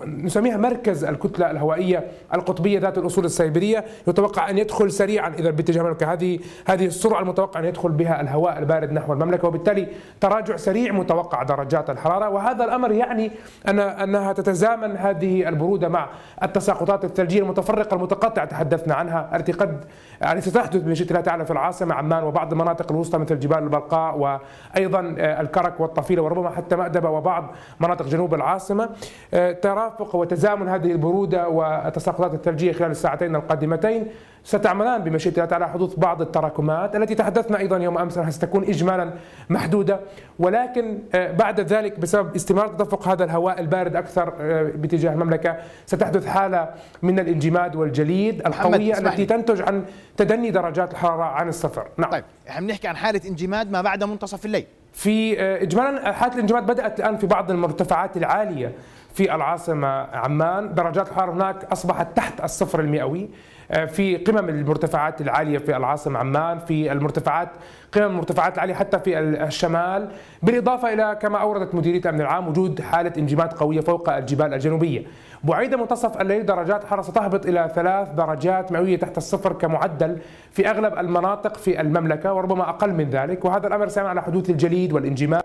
نسميها 0.07 0.57
مركز 0.57 1.05
الكتلة 1.05 1.51
الهوائية 1.51 2.05
القطبية 2.35 2.79
ذات 2.79 2.99
الأصول 2.99 3.25
السيبرية. 3.25 3.85
يتوقع 4.09 4.51
أن 4.51 4.59
يدخل 4.59 4.91
سريعا 4.93 5.29
إذا 5.29 5.51
باتجاه 5.51 5.81
المملكة 5.83 6.13
هذه 6.13 6.39
هذه 6.67 6.87
السرعة 6.87 7.21
المتوقع 7.21 7.61
أن 7.61 7.65
يدخل 7.65 7.89
بها 7.89 8.21
الهواء 8.21 8.59
البارد 8.59 8.93
نحو 8.93 9.13
المملكة. 9.13 9.49
وبالتالي 9.49 9.89
تراجع 10.21 10.57
سريع 10.57 10.93
متوقع 10.93 11.43
درجات 11.43 11.91
الحرارة. 11.91 12.29
وهذا 12.29 12.65
الأمر 12.65 12.93
يعني 12.93 13.31
أن 13.69 13.81
أنها 13.81 14.33
تتزامن 14.33 14.97
هذه 14.97 15.49
البرودة 15.49 15.89
مع 15.89 16.09
التساقطات 16.43 17.05
الثلجية 17.05 17.41
المتفرقة 17.41 17.95
المتقطعة 17.95 18.45
تحدثنا 18.45 18.95
عنها. 18.95 19.37
التي 19.37 19.53
قد 19.53 19.85
يعني 20.23 20.41
ستحدث 20.41 20.83
بمشيئة 20.83 21.09
الله 21.11 21.21
تعالى 21.21 21.45
في 21.45 21.51
العاصمة 21.51 21.95
عمان 21.95 22.25
وبعض 22.25 22.53
المناطق 22.53 22.93
الوسطى 22.93 23.19
مثل 23.19 23.39
جبال 23.39 23.59
البلقاء 23.59 24.19
وأيضا 24.19 25.15
آه، 25.19 25.41
الكرك 25.41 25.81
والطفيلة 25.81 26.23
وربما 26.23 26.51
حتى 26.51 26.77
مأدبة 26.77 27.11
وبعض 27.11 27.51
مناطق 27.81 28.07
جنوب 28.07 28.35
العاصمة. 28.35 28.89
آه، 29.35 29.53
ترافق 29.53 30.17
وتزامن 30.17 30.69
هذه 30.69 30.93
البرودة 30.93 31.49
والتساقطات 31.49 32.35
الثلجية 32.35 32.73
خلال 32.73 32.91
الساعتين 32.91 33.37
القادمتين. 33.37 34.07
ستعملان 34.45 35.03
بمشيئة 35.03 35.33
الله 35.33 35.45
تعالى 35.45 35.69
حدوث 35.69 35.95
بعض 35.95 36.21
التراكمات 36.21 36.97
التي 36.97 37.15
تحدثنا 37.15 37.59
أيضا 37.59 37.79
يوم 37.79 37.99
أمس 37.99 38.19
ستكون 38.19 38.65
إجمالا 38.65 39.13
محدودة. 39.51 40.01
ولكن 40.39 40.99
آه، 41.15 41.33
بعد 41.33 41.61
ذلك 41.61 41.99
بسبب 41.99 42.35
استمرار 42.37 42.69
تدفق 42.69 43.09
هذا 43.09 43.25
الهواء 43.25 43.61
البارد 43.61 43.97
أكثر 43.97 44.33
آه، 44.41 44.63
باتجاه 44.63 45.13
المملكة 45.13 45.57
ستحدث 45.87 46.27
حالة 46.27 46.69
من 47.03 47.19
الانجماد 47.19 47.77
والجليد 47.77 48.47
القوية 48.47 48.99
التي 48.99 49.27
تنتج 49.27 49.63
عن 49.63 49.85
تدني 50.17 50.51
درجات 50.51 50.93
الحرارة 50.93 51.25
عن 51.25 51.49
الصفر. 51.49 51.89
نعم. 51.97 52.11
طيب 52.11 52.25
إحنا 52.49 52.67
بنحكي 52.67 52.89
عن 52.89 52.97
حالة 52.97 53.21
انجماد 53.27 53.71
ما 53.71 53.83
بعد 53.83 54.05
منتصف 54.05 54.47
الليل. 54.47 54.67
في 54.93 55.43
اجمالا 55.43 56.13
حالة 56.13 56.35
الانجماد 56.35 56.67
بدأت 56.67 57.01
الآن 57.01 57.17
في 57.17 57.27
بعض 57.27 57.51
المرتفعات 57.51 58.17
العالية 58.17 58.73
في 59.15 59.35
العاصمة 59.35 59.89
عمان. 60.17 60.75
درجات 60.75 61.09
الحرارة 61.09 61.33
هناك 61.33 61.65
أصبحت 61.65 62.17
تحت 62.17 62.45
الصفر 62.45 62.81
المئوي. 62.81 63.23
آه، 63.23 63.29
في 63.73 64.17
قمم 64.17 64.49
المرتفعات 64.49 65.21
العالية 65.21 65.59
في 65.59 65.77
العاصمة 65.77 66.19
عمان 66.19 66.59
في 66.59 66.93
المرتفعات 66.93 67.49
قمم 67.93 68.07
المرتفعات 68.07 68.55
العالية 68.55 68.75
حتى 68.75 68.99
في 68.99 69.19
الشمال. 69.19 70.09
بالإضافة 70.43 70.93
إلى 70.93 71.19
كما 71.23 71.39
أوردت 71.39 71.75
مديرية 71.75 72.01
الأمن 72.01 72.21
العام 72.21 72.49
وجود 72.49 72.81
حالة 72.81 73.13
انجماد 73.19 73.53
قوية 73.53 73.81
فوق 73.81 74.11
الجبال 74.13 74.55
الجنوبية. 74.55 75.03
بعيد 75.45 75.75
منتصف 75.75 76.21
الليل 76.21 76.47
درجات 76.47 76.83
الحراره 76.83 77.03
ستهبط 77.03 77.47
إلى 77.47 77.71
ثلاث 77.75 78.11
درجات 78.13 78.73
مئوية 78.73 78.99
تحت 78.99 79.17
الصفر 79.17 79.53
كمعدل 79.53 80.19
في 80.51 80.71
أغلب 80.71 80.99
المناطق 80.99 81.57
في 81.57 81.81
المملكة 81.81 82.33
وربما 82.33 82.69
أقل 82.69 82.93
من 82.93 83.11
ذلك. 83.11 83.45
وهذا 83.45 83.67
الأمر 83.67 83.89
سيعمل 83.89 84.09
على 84.09 84.23
حدوث 84.23 84.51
الجليد 84.51 84.93
والانجماد 84.93 85.43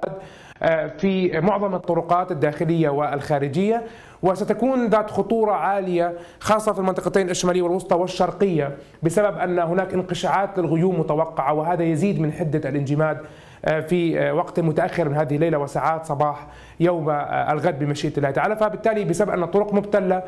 آه، 0.63 0.87
في 0.87 1.41
معظم 1.41 1.75
الطرقات 1.75 2.31
الداخلية 2.31 2.89
والخارجية. 2.89 3.83
وستكون 4.23 4.87
ذات 4.87 5.11
خطورة 5.11 5.51
عالية 5.51 6.13
خاصة 6.39 6.73
في 6.73 6.79
المنطقتين 6.79 7.29
الشمالية 7.29 7.61
والوسطى 7.61 7.95
والشرقية 7.95 8.77
بسبب 9.03 9.37
أن 9.37 9.59
هناك 9.59 9.93
انقشاعات 9.93 10.59
للغيوم 10.59 10.99
متوقعة 10.99 11.53
وهذا 11.53 11.83
يزيد 11.83 12.19
من 12.21 12.31
حدة 12.31 12.69
الانجماد 12.69 13.17
آه، 13.65 13.79
في 13.79 14.19
آه، 14.19 14.33
وقت 14.33 14.59
متأخر 14.59 15.09
من 15.09 15.15
هذه 15.15 15.35
الليلة 15.35 15.57
وساعات 15.57 16.05
صباح 16.05 16.47
يوم 16.79 17.09
آه، 17.09 17.51
الغد 17.51 17.79
بمشيئة 17.79 18.17
الله 18.17 18.31
تعالى. 18.31 18.55
فبالتالي 18.55 19.03
بسبب 19.03 19.29
أن 19.29 19.43
الطرق 19.43 19.73
مبتلة 19.73 20.23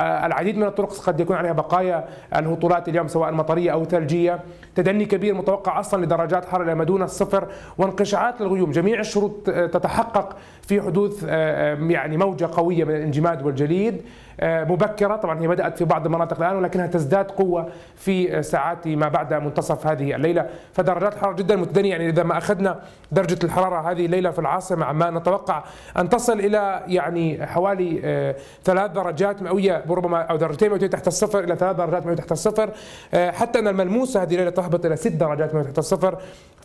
العديد 0.00 0.56
من 0.56 0.66
الطرق 0.66 0.92
قد 0.92 1.20
يكون 1.20 1.36
عليها 1.36 1.52
بقايا 1.52 2.04
الهطولات 2.36 2.88
اليوم 2.88 3.08
سواء 3.08 3.32
مطرية 3.32 3.72
أو 3.72 3.84
ثلجية. 3.84 4.40
تدني 4.74 5.04
كبير 5.04 5.34
متوقع 5.34 5.80
أصلا 5.80 6.04
لدرجات 6.04 6.44
حرارة 6.44 6.74
ما 6.74 6.84
دون 6.84 7.02
الصفر 7.02 7.48
وانقشاعات 7.78 8.40
للغيوم. 8.40 8.70
جميع 8.70 9.00
الشروط 9.00 9.50
تتحقق 9.50 10.36
في 10.62 10.82
حدوث 10.82 11.22
يعني 11.22 12.16
موجة 12.16 12.48
قوية 12.52 12.84
من 12.84 12.94
الانجماد 12.94 13.33
والجليد 13.42 13.94
آه، 13.94 14.02
مبكرة. 14.42 15.16
طبعا 15.16 15.40
هي 15.40 15.48
بدأت 15.48 15.78
في 15.78 15.84
بعض 15.84 16.06
المناطق 16.06 16.42
الآن 16.42 16.56
ولكنها 16.56 16.86
تزداد 16.86 17.30
قوة 17.30 17.68
في 17.96 18.42
ساعات 18.42 18.88
ما 18.88 19.08
بعد 19.08 19.34
منتصف 19.34 19.86
هذه 19.86 20.14
الليلة. 20.14 20.46
فدرجات 20.72 21.14
الحرارة 21.14 21.34
جدا 21.34 21.56
متدنية. 21.56 21.90
يعني 21.90 22.08
إذا 22.08 22.22
ما 22.22 22.38
أخذنا 22.38 22.80
درجة 23.12 23.38
الحرارة 23.44 23.90
هذه 23.90 24.06
الليلة 24.06 24.30
في 24.30 24.38
العاصمة 24.38 24.86
عمان 24.86 25.14
نتوقع 25.14 25.64
أن 25.98 26.08
تصل 26.08 26.40
إلى 26.40 26.82
يعني 26.86 27.46
حوالي 27.46 28.00
آه، 28.04 28.36
ثلاث 28.64 28.90
درجات 28.90 29.42
مئوية 29.42 29.84
ربما 29.90 30.22
أو 30.22 30.36
درجتين 30.36 30.70
مئوية 30.70 30.86
تحت 30.86 31.06
الصفر 31.06 31.44
إلى 31.44 31.56
ثلاث 31.56 31.76
درجات 31.76 32.02
مئوية 32.02 32.16
تحت 32.16 32.32
الصفر. 32.32 32.70
آه، 33.14 33.30
حتى 33.30 33.58
أن 33.58 33.68
الملموسة 33.68 34.22
هذه 34.22 34.32
الليلة 34.32 34.50
تهبط 34.50 34.86
إلى 34.86 34.96
ست 34.96 35.12
درجات 35.12 35.54
مئوية 35.54 35.66
تحت 35.66 35.78
الصفر. 35.78 36.18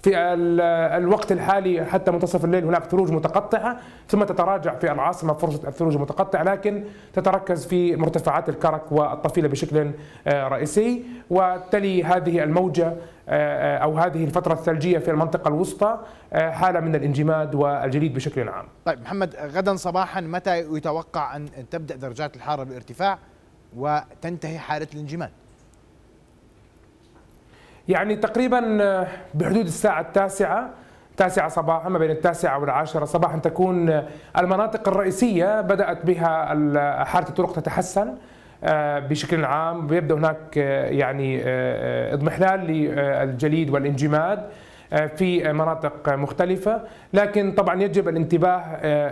في 0.04 0.18
الوقت 0.98 1.32
الحالي 1.32 1.86
حتى 1.86 2.12
منتصف 2.12 2.46
الليل 2.46 2.66
هناك 2.66 2.84
ثلوج 2.84 3.12
متقطعة 3.12 3.78
ثم 4.08 4.24
تتراجع 4.24 4.76
في 4.76 4.92
العاصمة 4.92 5.34
فرصة 5.34 5.68
الثلوج 5.68 5.96
المتقطعة 5.96 6.44
لكن 6.44 6.84
تتركز 7.14 7.59
في 7.66 7.96
مرتفعات 7.96 8.50
الكرك 8.50 8.92
والطفيلة 8.92 9.48
بشكل 9.48 9.92
آه، 10.28 10.48
رئيسي. 10.48 11.04
وتلي 11.30 12.04
هذه 12.04 12.44
الموجة 12.44 12.88
آه، 12.88 12.96
آه، 13.30 13.78
أو 13.78 13.98
هذه 13.98 14.24
الفترة 14.24 14.54
الثلجية 14.54 14.98
في 14.98 15.12
المنطقة 15.12 15.48
الوسطى 15.48 16.00
حالة 16.34 16.80
من 16.80 16.96
الانجماد 16.96 17.56
والجليد 17.56 18.14
بشكل 18.14 18.50
عام. 18.50 18.66
طيب 18.86 19.02
محمد 19.02 19.36
غدا 19.36 19.76
صباحا 19.76 20.22
متى 20.22 20.60
يتوقع 20.60 21.36
أن 21.36 21.50
تبدأ 21.72 21.96
درجات 21.96 22.36
الحرارة 22.36 22.64
بالارتفاع 22.64 23.18
وتنتهي 23.78 24.60
حالة 24.60 24.88
الانجماد؟ 24.94 25.30
يعني 27.88 28.16
تقريبا 28.16 28.60
بحدود 29.34 29.66
الساعة 29.66 30.02
التاسعة 30.02 30.70
التاسعة 31.20 31.48
صباحا 31.50 31.90
ما 31.90 32.00
بين 32.00 32.12
التاسعة 32.12 32.60
والعاشرة 32.60 33.06
صباحا 33.06 33.38
تكون 33.38 33.90
آه، 33.90 34.04
المناطق 34.38 34.88
الرئيسية 34.88 35.62
بدأت 35.62 36.06
بها 36.06 36.46
حالة 37.04 37.30
الطرق 37.30 37.52
تتحسن 37.52 38.14
آه، 38.64 39.00
بشكل 39.00 39.46
عام. 39.46 39.90
ويبدأ 39.90 40.16
هناك 40.16 40.58
يعني 40.98 41.42
اضمحلال 42.14 42.60
للجليد 42.60 43.70
والانجماد 43.70 44.46
في 45.16 45.54
مناطق 45.54 46.10
مختلفة. 46.10 46.82
لكن 47.14 47.52
طبعا 47.52 47.82
يجب 47.82 48.08
الانتباه 48.08 48.62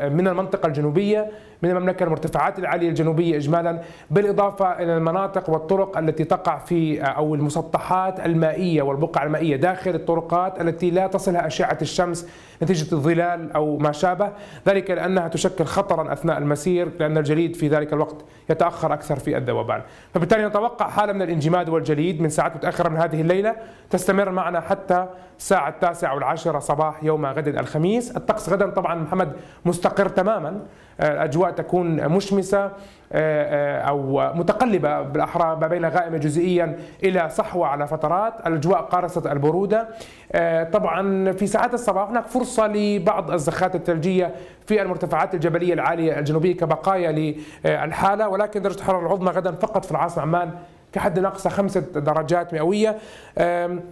من 0.10 0.28
المنطقة 0.28 0.67
الجنوبية 0.67 1.32
من 1.62 1.70
المملكة 1.70 2.04
المرتفعات 2.04 2.60
العالية 2.60 2.89
الجنوبية 2.89 3.38
إجمالا 3.38 3.82
بالإضافة 4.12 4.72
إلى 4.72 4.98
المناطق 4.98 5.50
والطرق 5.50 5.98
التي 5.98 6.24
تقع 6.24 6.58
في 6.58 7.02
أو 7.02 7.36
المسطحات 7.36 8.26
المائية 8.26 8.82
والبقع 8.82 9.24
المائية 9.24 9.56
داخل 9.56 9.96
الطرقات 9.96 10.62
التي 10.62 10.91
لا 10.91 11.08
تصلها 11.08 11.48
أشعة 11.48 11.78
الشمس 11.82 12.28
نتيجة 12.63 12.96
الظلال 12.96 13.52
أو 13.52 13.78
ما 13.78 13.91
شابه. 13.91 14.32
ذلك 14.67 14.91
لأنها 14.91 15.28
تشكل 15.28 15.65
خطرا 15.65 16.13
أثناء 16.13 16.38
المسير 16.38 16.89
لأن 17.00 17.17
الجليد 17.17 17.56
في 17.56 17.67
ذلك 17.67 17.93
الوقت 17.93 18.26
يتأخر 18.50 18.93
أكثر 18.93 19.20
في 19.20 19.38
الذوبان. 19.38 19.82
فبالتالي 20.13 20.46
نتوقع 20.46 20.89
حالة 20.89 21.13
من 21.13 21.22
الانجماد 21.22 21.70
والجليد 21.70 22.22
من 22.22 22.30
ساعات 22.30 22.56
متأخرة 22.56 22.89
من 22.89 22.98
هذه 22.98 23.22
الليلة 23.22 23.56
تستمر 23.89 24.32
معنا 24.32 24.60
حتى 24.60 25.08
الساعة 25.39 25.70
التاسعة 25.70 26.15
والعاشرة 26.15 26.60
صباح 26.60 27.04
يوم 27.04 27.26
غد 27.26 27.48
الخميس. 27.48 28.17
الطقس 28.17 28.50
غدا 28.50 28.70
طبعا 28.70 28.96
محمد 28.96 29.34
مستقر 29.65 30.10
تماما. 30.10 30.60
الأجواء 31.02 31.52
تكون 31.52 32.08
مشمسة 32.08 32.66
آه، 32.66 32.72
آه، 33.14 33.82
أو 33.82 34.34
متقلبة 34.34 35.02
بالأحرى 35.02 35.58
ما 35.62 35.68
بين 35.68 35.86
غائمة 35.86 36.18
جزئيا 36.18 36.78
إلى 37.04 37.30
صحوة 37.30 37.68
على 37.68 37.88
فترات. 37.88 38.34
الأجواء 38.48 38.82
قارصة 38.82 39.32
البرودة. 39.32 39.88
آه، 40.32 40.64
طبعا 40.64 41.32
في 41.32 41.48
ساعات 41.48 41.74
الصباح 41.74 42.10
هناك 42.10 42.28
فرصة 42.28 42.68
لبعض 42.68 43.32
الزخات 43.32 43.76
الثلجية 43.76 44.32
في 44.66 44.82
المرتفعات 44.82 45.34
الجبلية 45.34 45.74
العالية 45.74 46.20
الجنوبية 46.20 46.58
كبقايا 46.58 47.36
للحالة 47.66 48.28
ولكن 48.28 48.62
درجة 48.62 48.78
الحرارة 48.78 49.06
العظمى 49.06 49.32
غدا 49.32 49.52
فقط 49.52 49.86
في 49.86 49.92
العاصمة 49.92 50.22
عمان 50.24 50.52
كحد 50.94 51.20
ناقصة 51.20 51.50
خمسة 51.50 51.80
درجات 51.80 52.54
مئوية. 52.54 52.98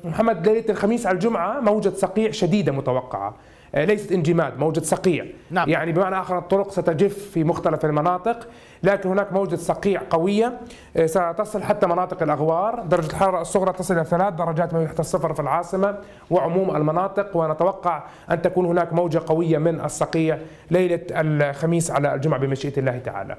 محمد 0.03 0.47
ليلة 0.47 0.65
الخميس 0.69 1.07
على 1.07 1.15
الجمعة 1.15 1.59
موجة 1.59 1.89
صقيع 1.89 2.31
شديدة 2.31 2.71
متوقعة. 2.71 3.35
ليست 3.75 4.11
انجماد 4.11 4.59
موجة 4.59 4.79
صقيع 4.79 5.25
نعم. 5.51 5.69
يعني 5.69 5.91
بمعنى 5.91 6.19
آخر 6.19 6.37
الطرق 6.37 6.71
ستجف 6.71 7.29
في 7.33 7.43
مختلف 7.43 7.85
المناطق 7.85 8.47
لكن 8.83 9.09
هناك 9.09 9.33
موجة 9.33 9.55
صقيع 9.55 10.01
قوية 10.09 10.59
آه، 10.97 11.05
ستصل 11.05 11.63
حتى 11.63 11.87
مناطق 11.87 12.23
الأغوار 12.23 12.83
درجة 12.83 13.07
الحرارة 13.07 13.41
الصغرى 13.41 13.73
تصل 13.73 13.93
إلى 13.93 14.05
ثلاث 14.05 14.33
درجات 14.33 14.73
من 14.73 14.85
تحت 14.85 14.99
الصفر 14.99 15.33
في 15.33 15.39
العاصمة 15.39 15.97
وعموم 16.29 16.75
المناطق 16.75 17.37
ونتوقع 17.37 18.03
أن 18.31 18.41
تكون 18.41 18.65
هناك 18.65 18.93
موجة 18.93 19.21
قوية 19.25 19.57
من 19.57 19.81
الصقيع 19.81 20.39
ليلة 20.71 21.01
الخميس 21.11 21.91
على 21.91 22.15
الجمعة 22.15 22.39
بمشيئة 22.39 22.79
الله 22.79 22.97
تعالى 22.97 23.37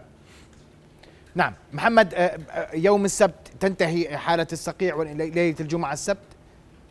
نعم 1.34 1.52
محمد 1.72 2.14
آه، 2.14 2.38
يوم 2.74 3.04
السبت 3.04 3.52
تنتهي 3.60 4.18
حالة 4.18 4.46
الصقيع 4.52 4.94
وليلة 4.94 5.54
الجمعة 5.60 5.92
السبت 5.92 6.18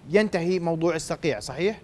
ينتهي 0.09 0.59
موضوع 0.59 0.95
الصقيع 0.95 1.39
صحيح؟ 1.39 1.79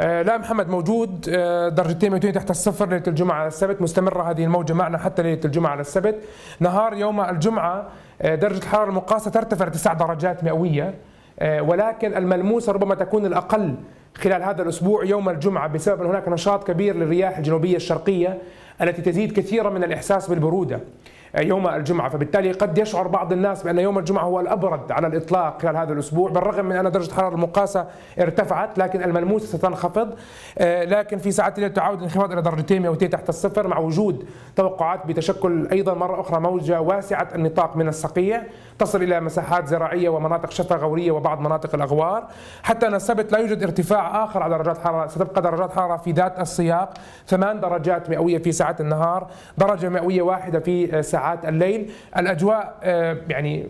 آه، 0.00 0.22
لا 0.22 0.38
محمد 0.38 0.68
موجود. 0.68 1.28
آه، 1.28 1.68
درجتين 1.68 2.10
مئويتين 2.10 2.32
تحت 2.32 2.50
الصفر 2.50 2.88
ليلة 2.88 3.02
الجمعة 3.06 3.38
على 3.38 3.48
السبت. 3.48 3.82
مستمرة 3.82 4.22
هذه 4.30 4.44
الموجة 4.44 4.72
معنا 4.72 4.98
حتى 4.98 5.22
ليلة 5.22 5.40
الجمعة 5.44 5.70
على 5.70 5.80
السبت. 5.80 6.14
نهار 6.60 6.94
يوم 6.94 7.20
الجمعة 7.20 7.86
آه، 8.22 8.34
درجة 8.34 8.58
الحرارة 8.58 8.88
المقاسه 8.88 9.30
ترتفع 9.30 9.68
تسع 9.68 9.92
درجات 9.92 10.44
مئوية. 10.44 10.94
ولكن 11.60 12.16
الملموسة 12.16 12.72
ربما 12.72 12.94
تكون 12.94 13.26
الأقل 13.26 13.74
خلال 14.16 14.42
هذا 14.42 14.62
الأسبوع 14.62 15.04
يوم 15.04 15.28
الجمعة 15.28 15.68
بسبب 15.68 16.02
أن 16.02 16.06
هناك 16.06 16.28
نشاط 16.28 16.66
كبير 16.66 16.96
للرياح 16.96 17.36
الجنوبية 17.36 17.76
الشرقية 17.76 18.38
التي 18.82 19.02
تزيد 19.02 19.32
كثيرا 19.32 19.70
من 19.70 19.84
الإحساس 19.84 20.30
بالبرودة. 20.30 20.80
يوم 21.34 21.68
الجمعة. 21.68 22.08
فبالتالي 22.08 22.52
قد 22.52 22.78
يشعر 22.78 23.08
بعض 23.08 23.32
الناس 23.32 23.62
بأن 23.62 23.78
يوم 23.78 23.98
الجمعة 23.98 24.24
هو 24.24 24.40
الأبرد 24.40 24.92
على 24.92 25.06
الإطلاق 25.06 25.62
خلال 25.62 25.76
هذا 25.76 25.92
الأسبوع 25.92 26.30
بالرغم 26.30 26.64
من 26.64 26.76
أن 26.76 26.90
درجة 26.90 27.08
الحرارة 27.08 27.34
المقاسة 27.34 27.86
ارتفعت 28.20 28.78
لكن 28.78 29.02
الملموسة 29.02 29.58
ستنخفض. 29.58 30.14
آه، 30.58 30.84
لكن 30.84 31.18
في 31.18 31.30
ساعات 31.30 31.58
الليل 31.58 31.72
تعود 31.72 31.98
الانخفاض 31.98 32.32
إلى 32.32 32.42
درجتين 32.42 32.82
مئويتين 32.82 33.10
تحت 33.10 33.28
الصفر 33.28 33.68
مع 33.68 33.78
وجود 33.78 34.28
توقعات 34.56 35.06
بتشكل 35.06 35.68
أيضا 35.72 35.94
مرة 35.94 36.20
أخرى 36.20 36.40
موجة 36.40 36.80
واسعة 36.80 37.28
النطاق 37.34 37.76
من 37.76 37.88
الصقيع 37.88 38.42
تصل 38.78 39.02
إلى 39.02 39.20
مساحات 39.20 39.66
زراعية 39.66 40.08
ومناطق 40.08 40.50
شفا 40.50 40.76
غورية 40.76 41.10
وبعض 41.10 41.40
مناطق 41.40 41.74
الأغوار. 41.74 42.24
حتى 42.62 42.86
أن 42.86 42.94
السبت 42.94 43.32
لا 43.32 43.38
يوجد 43.38 43.62
ارتفاع 43.62 44.24
آخر 44.24 44.42
على 44.42 44.58
درجات 44.58 44.76
الحرارة 44.76 45.06
ستبقى 45.06 45.42
درجات 45.42 45.72
حرارة 45.72 45.96
في 45.96 46.12
ذات 46.12 46.40
السياق 46.40 46.94
ثمان 47.26 47.60
درجات 47.60 48.10
مئوية 48.10 48.38
في 48.38 48.52
ساعات 48.52 48.80
النهار 48.80 49.26
درجة 49.58 49.88
مئوية 49.88 50.22
واحدة 50.22 50.60
في 50.60 51.02
ساعات 51.18 51.44
الليل 51.44 51.90
الأجواء 52.16 52.78
آه، 52.82 53.16
يعني 53.28 53.66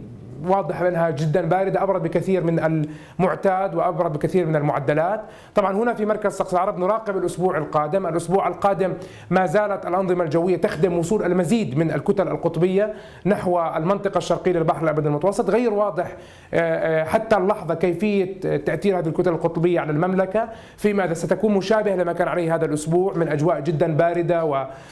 واضح 0.47 0.81
انها 0.81 1.11
جدا 1.11 1.49
بارده 1.49 1.83
أبرد 1.83 2.03
بكثير 2.03 2.45
من 2.45 2.85
المعتاد 3.19 3.75
وأبرد 3.75 4.13
بكثير 4.13 4.47
من 4.47 4.57
المعدلات. 4.57 5.21
طبعا 5.55 5.77
هنا 5.77 5.95
في 5.95 6.07
مركز 6.07 6.37
طقس 6.37 6.55
العرب 6.55 6.79
نراقب 6.79 7.17
الأسبوع 7.17 7.59
القادم. 7.59 8.07
الأسبوع 8.07 8.49
القادم 8.49 8.95
ما 9.31 9.47
زالت 9.47 9.87
الأنظمة 9.87 10.25
الجوية 10.25 10.57
تخدم 10.57 10.99
وصول 10.99 11.25
المزيد 11.25 11.79
من 11.79 11.93
الكتل 11.93 12.29
القطبية 12.29 12.95
نحو 13.27 13.61
المنطقة 13.61 14.19
الشرقية 14.19 14.53
للبحر 14.53 14.85
الأبيض 14.85 15.07
المتوسط. 15.07 15.51
غير 15.51 15.73
واضح 15.73 16.17
آه، 16.55 17.01
آه، 17.01 17.05
حتى 17.05 17.37
اللحظة 17.37 17.75
كيفية 17.75 18.41
تأثير 18.41 18.99
هذه 18.99 19.09
الكتل 19.09 19.31
القطبية 19.31 19.81
على 19.81 19.91
المملكة 19.91 20.49
فيما 20.77 21.15
ستكون 21.15 21.55
مشابهة 21.55 21.97
لما 21.97 22.13
كان 22.13 22.29
عليه 22.29 22.55
هذا 22.55 22.65
الأسبوع 22.65 23.15
من 23.15 23.29
أجواء 23.29 23.61
جدا 23.61 23.97
باردة 23.97 24.45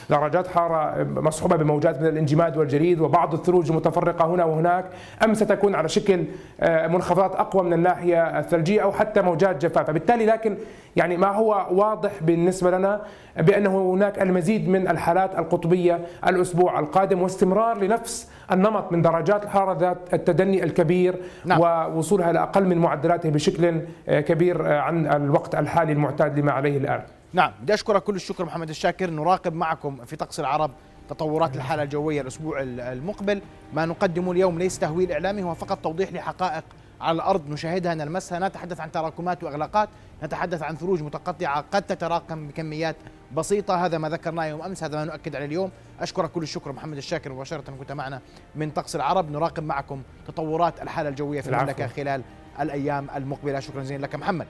ودرجات 0.09 0.47
حرارة 0.47 1.03
مصحوبة 1.03 1.55
بموجات 1.55 2.01
من 2.01 2.07
الانجماد 2.07 2.57
والجليد 2.57 2.99
وبعض 2.99 3.33
الثلوج 3.33 3.71
المتفرقه 3.71 4.25
هنا 4.25 4.45
وهناك. 4.45 4.85
ام 5.23 5.33
ستكون 5.37 5.75
على 5.75 5.89
شكل 5.89 6.23
آه، 6.59 6.87
منخفضات 6.87 7.35
أقوى 7.35 7.63
من 7.63 7.73
الناحية 7.73 8.39
الثلجية 8.39 8.81
أو 8.81 8.91
حتى 8.91 9.21
موجات 9.21 9.65
جفاف 9.65 9.87
فبالتالي 9.87 10.25
لكن 10.25 10.57
يعني 10.95 11.17
ما 11.17 11.27
هو 11.27 11.67
واضح 11.71 12.11
بالنسبة 12.21 12.71
لنا 12.71 13.01
بأنه 13.37 13.91
هناك 13.93 14.21
المزيد 14.21 14.69
من 14.69 14.87
الحالات 14.87 15.39
القطبية 15.39 15.99
الأسبوع 16.27 16.79
القادم 16.79 17.21
واستمرار 17.21 17.77
لنفس 17.77 18.29
النمط 18.51 18.91
من 18.91 19.01
درجات 19.01 19.43
الحرارة 19.43 19.77
ذات 19.79 19.97
التدني 20.13 20.63
الكبير 20.63 21.15
نعم. 21.45 21.59
ووصولها 21.59 22.31
إلى 22.31 22.39
أقل 22.39 22.65
من 22.65 22.77
معدلاته 22.77 23.29
بشكل 23.29 23.81
آه، 24.07 24.19
كبير 24.19 24.67
آه، 24.67 24.79
عن 24.79 25.07
الوقت 25.07 25.55
الحالي 25.55 25.93
المعتاد 25.93 26.39
لما 26.39 26.51
عليه 26.51 26.77
الآن. 26.77 27.01
نعم 27.33 27.51
بدي 27.61 27.73
أشكرك 27.73 28.03
كل 28.03 28.15
الشكر 28.15 28.45
محمد 28.45 28.69
الشاكر 28.69 29.09
نراقب 29.09 29.53
معكم 29.53 29.97
في 30.05 30.15
طقس 30.15 30.39
العرب 30.39 30.71
تطورات 31.09 31.55
الحالة 31.55 31.83
الجوية 31.83 32.21
الأسبوع 32.21 32.61
المقبل. 32.61 33.41
ما 33.73 33.85
نقدمه 33.85 34.31
اليوم 34.31 34.59
ليس 34.59 34.79
تهويل 34.79 35.11
إعلامي 35.11 35.43
هو 35.43 35.53
فقط 35.53 35.77
توضيح 35.77 36.13
لحقائق 36.13 36.63
على 37.01 37.15
الأرض 37.15 37.49
نشاهدها. 37.49 37.95
نلمسها 37.95 38.39
نتحدث 38.39 38.79
عن 38.79 38.91
تراكمات 38.91 39.43
وإغلاقات 39.43 39.89
نتحدث 40.23 40.63
عن 40.63 40.75
ثلوج 40.75 41.03
متقطعة 41.03 41.65
قد 41.71 41.81
تتراكم 41.81 42.47
بكميات 42.47 42.95
بسيطة. 43.35 43.85
هذا 43.85 43.97
ما 43.97 44.09
ذكرناه 44.09 44.45
يوم 44.45 44.61
أمس 44.61 44.83
هذا 44.83 44.97
ما 44.97 45.05
نؤكد 45.05 45.35
عليه 45.35 45.45
اليوم. 45.45 45.71
أشكرك 45.99 46.31
كل 46.31 46.43
الشكر 46.43 46.71
محمد 46.71 46.97
الشاكر 46.97 47.33
مباشرة 47.33 47.63
كنت 47.79 47.91
معنا 47.91 48.21
من 48.55 48.71
طقس 48.71 48.95
العرب. 48.95 49.31
نراقب 49.31 49.63
معكم 49.63 50.01
تطورات 50.27 50.81
الحالة 50.81 51.09
الجوية 51.09 51.41
في 51.41 51.49
المملكة 51.49 51.87
خلال 51.87 52.21
الأيام 52.59 53.07
المقبلة. 53.15 53.59
شكرا 53.59 53.81
جزيلا 53.81 54.05
لك 54.05 54.15
محمد. 54.15 54.47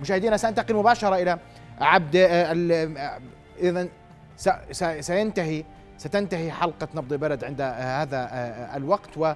مشاهدينا 0.00 0.36
سأنتقل 0.36 0.74
مباشرة 0.74 1.16
إلى 1.16 1.38
عبد 1.80 2.16
آه، 2.16 3.18
إذا 3.60 3.88
سينتهي 5.00 5.64
ستنتهي 5.98 6.52
حلقة 6.52 6.88
نبض 6.94 7.14
بلد 7.14 7.44
عند 7.44 7.60
هذا 7.60 8.28
آه، 8.32 8.76
الوقت 8.76 9.16
وإلى 9.16 9.34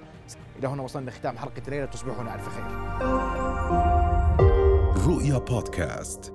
هنا 0.63 0.83
وصلنا 0.83 1.09
لختام 1.09 1.37
حلقة 1.37 1.61
الليلة. 1.67 1.85
تصبحون 1.85 2.27
ألف 2.27 2.49
خير. 2.49 2.65
رؤيا 5.07 5.37
بودكاست. 5.37 6.33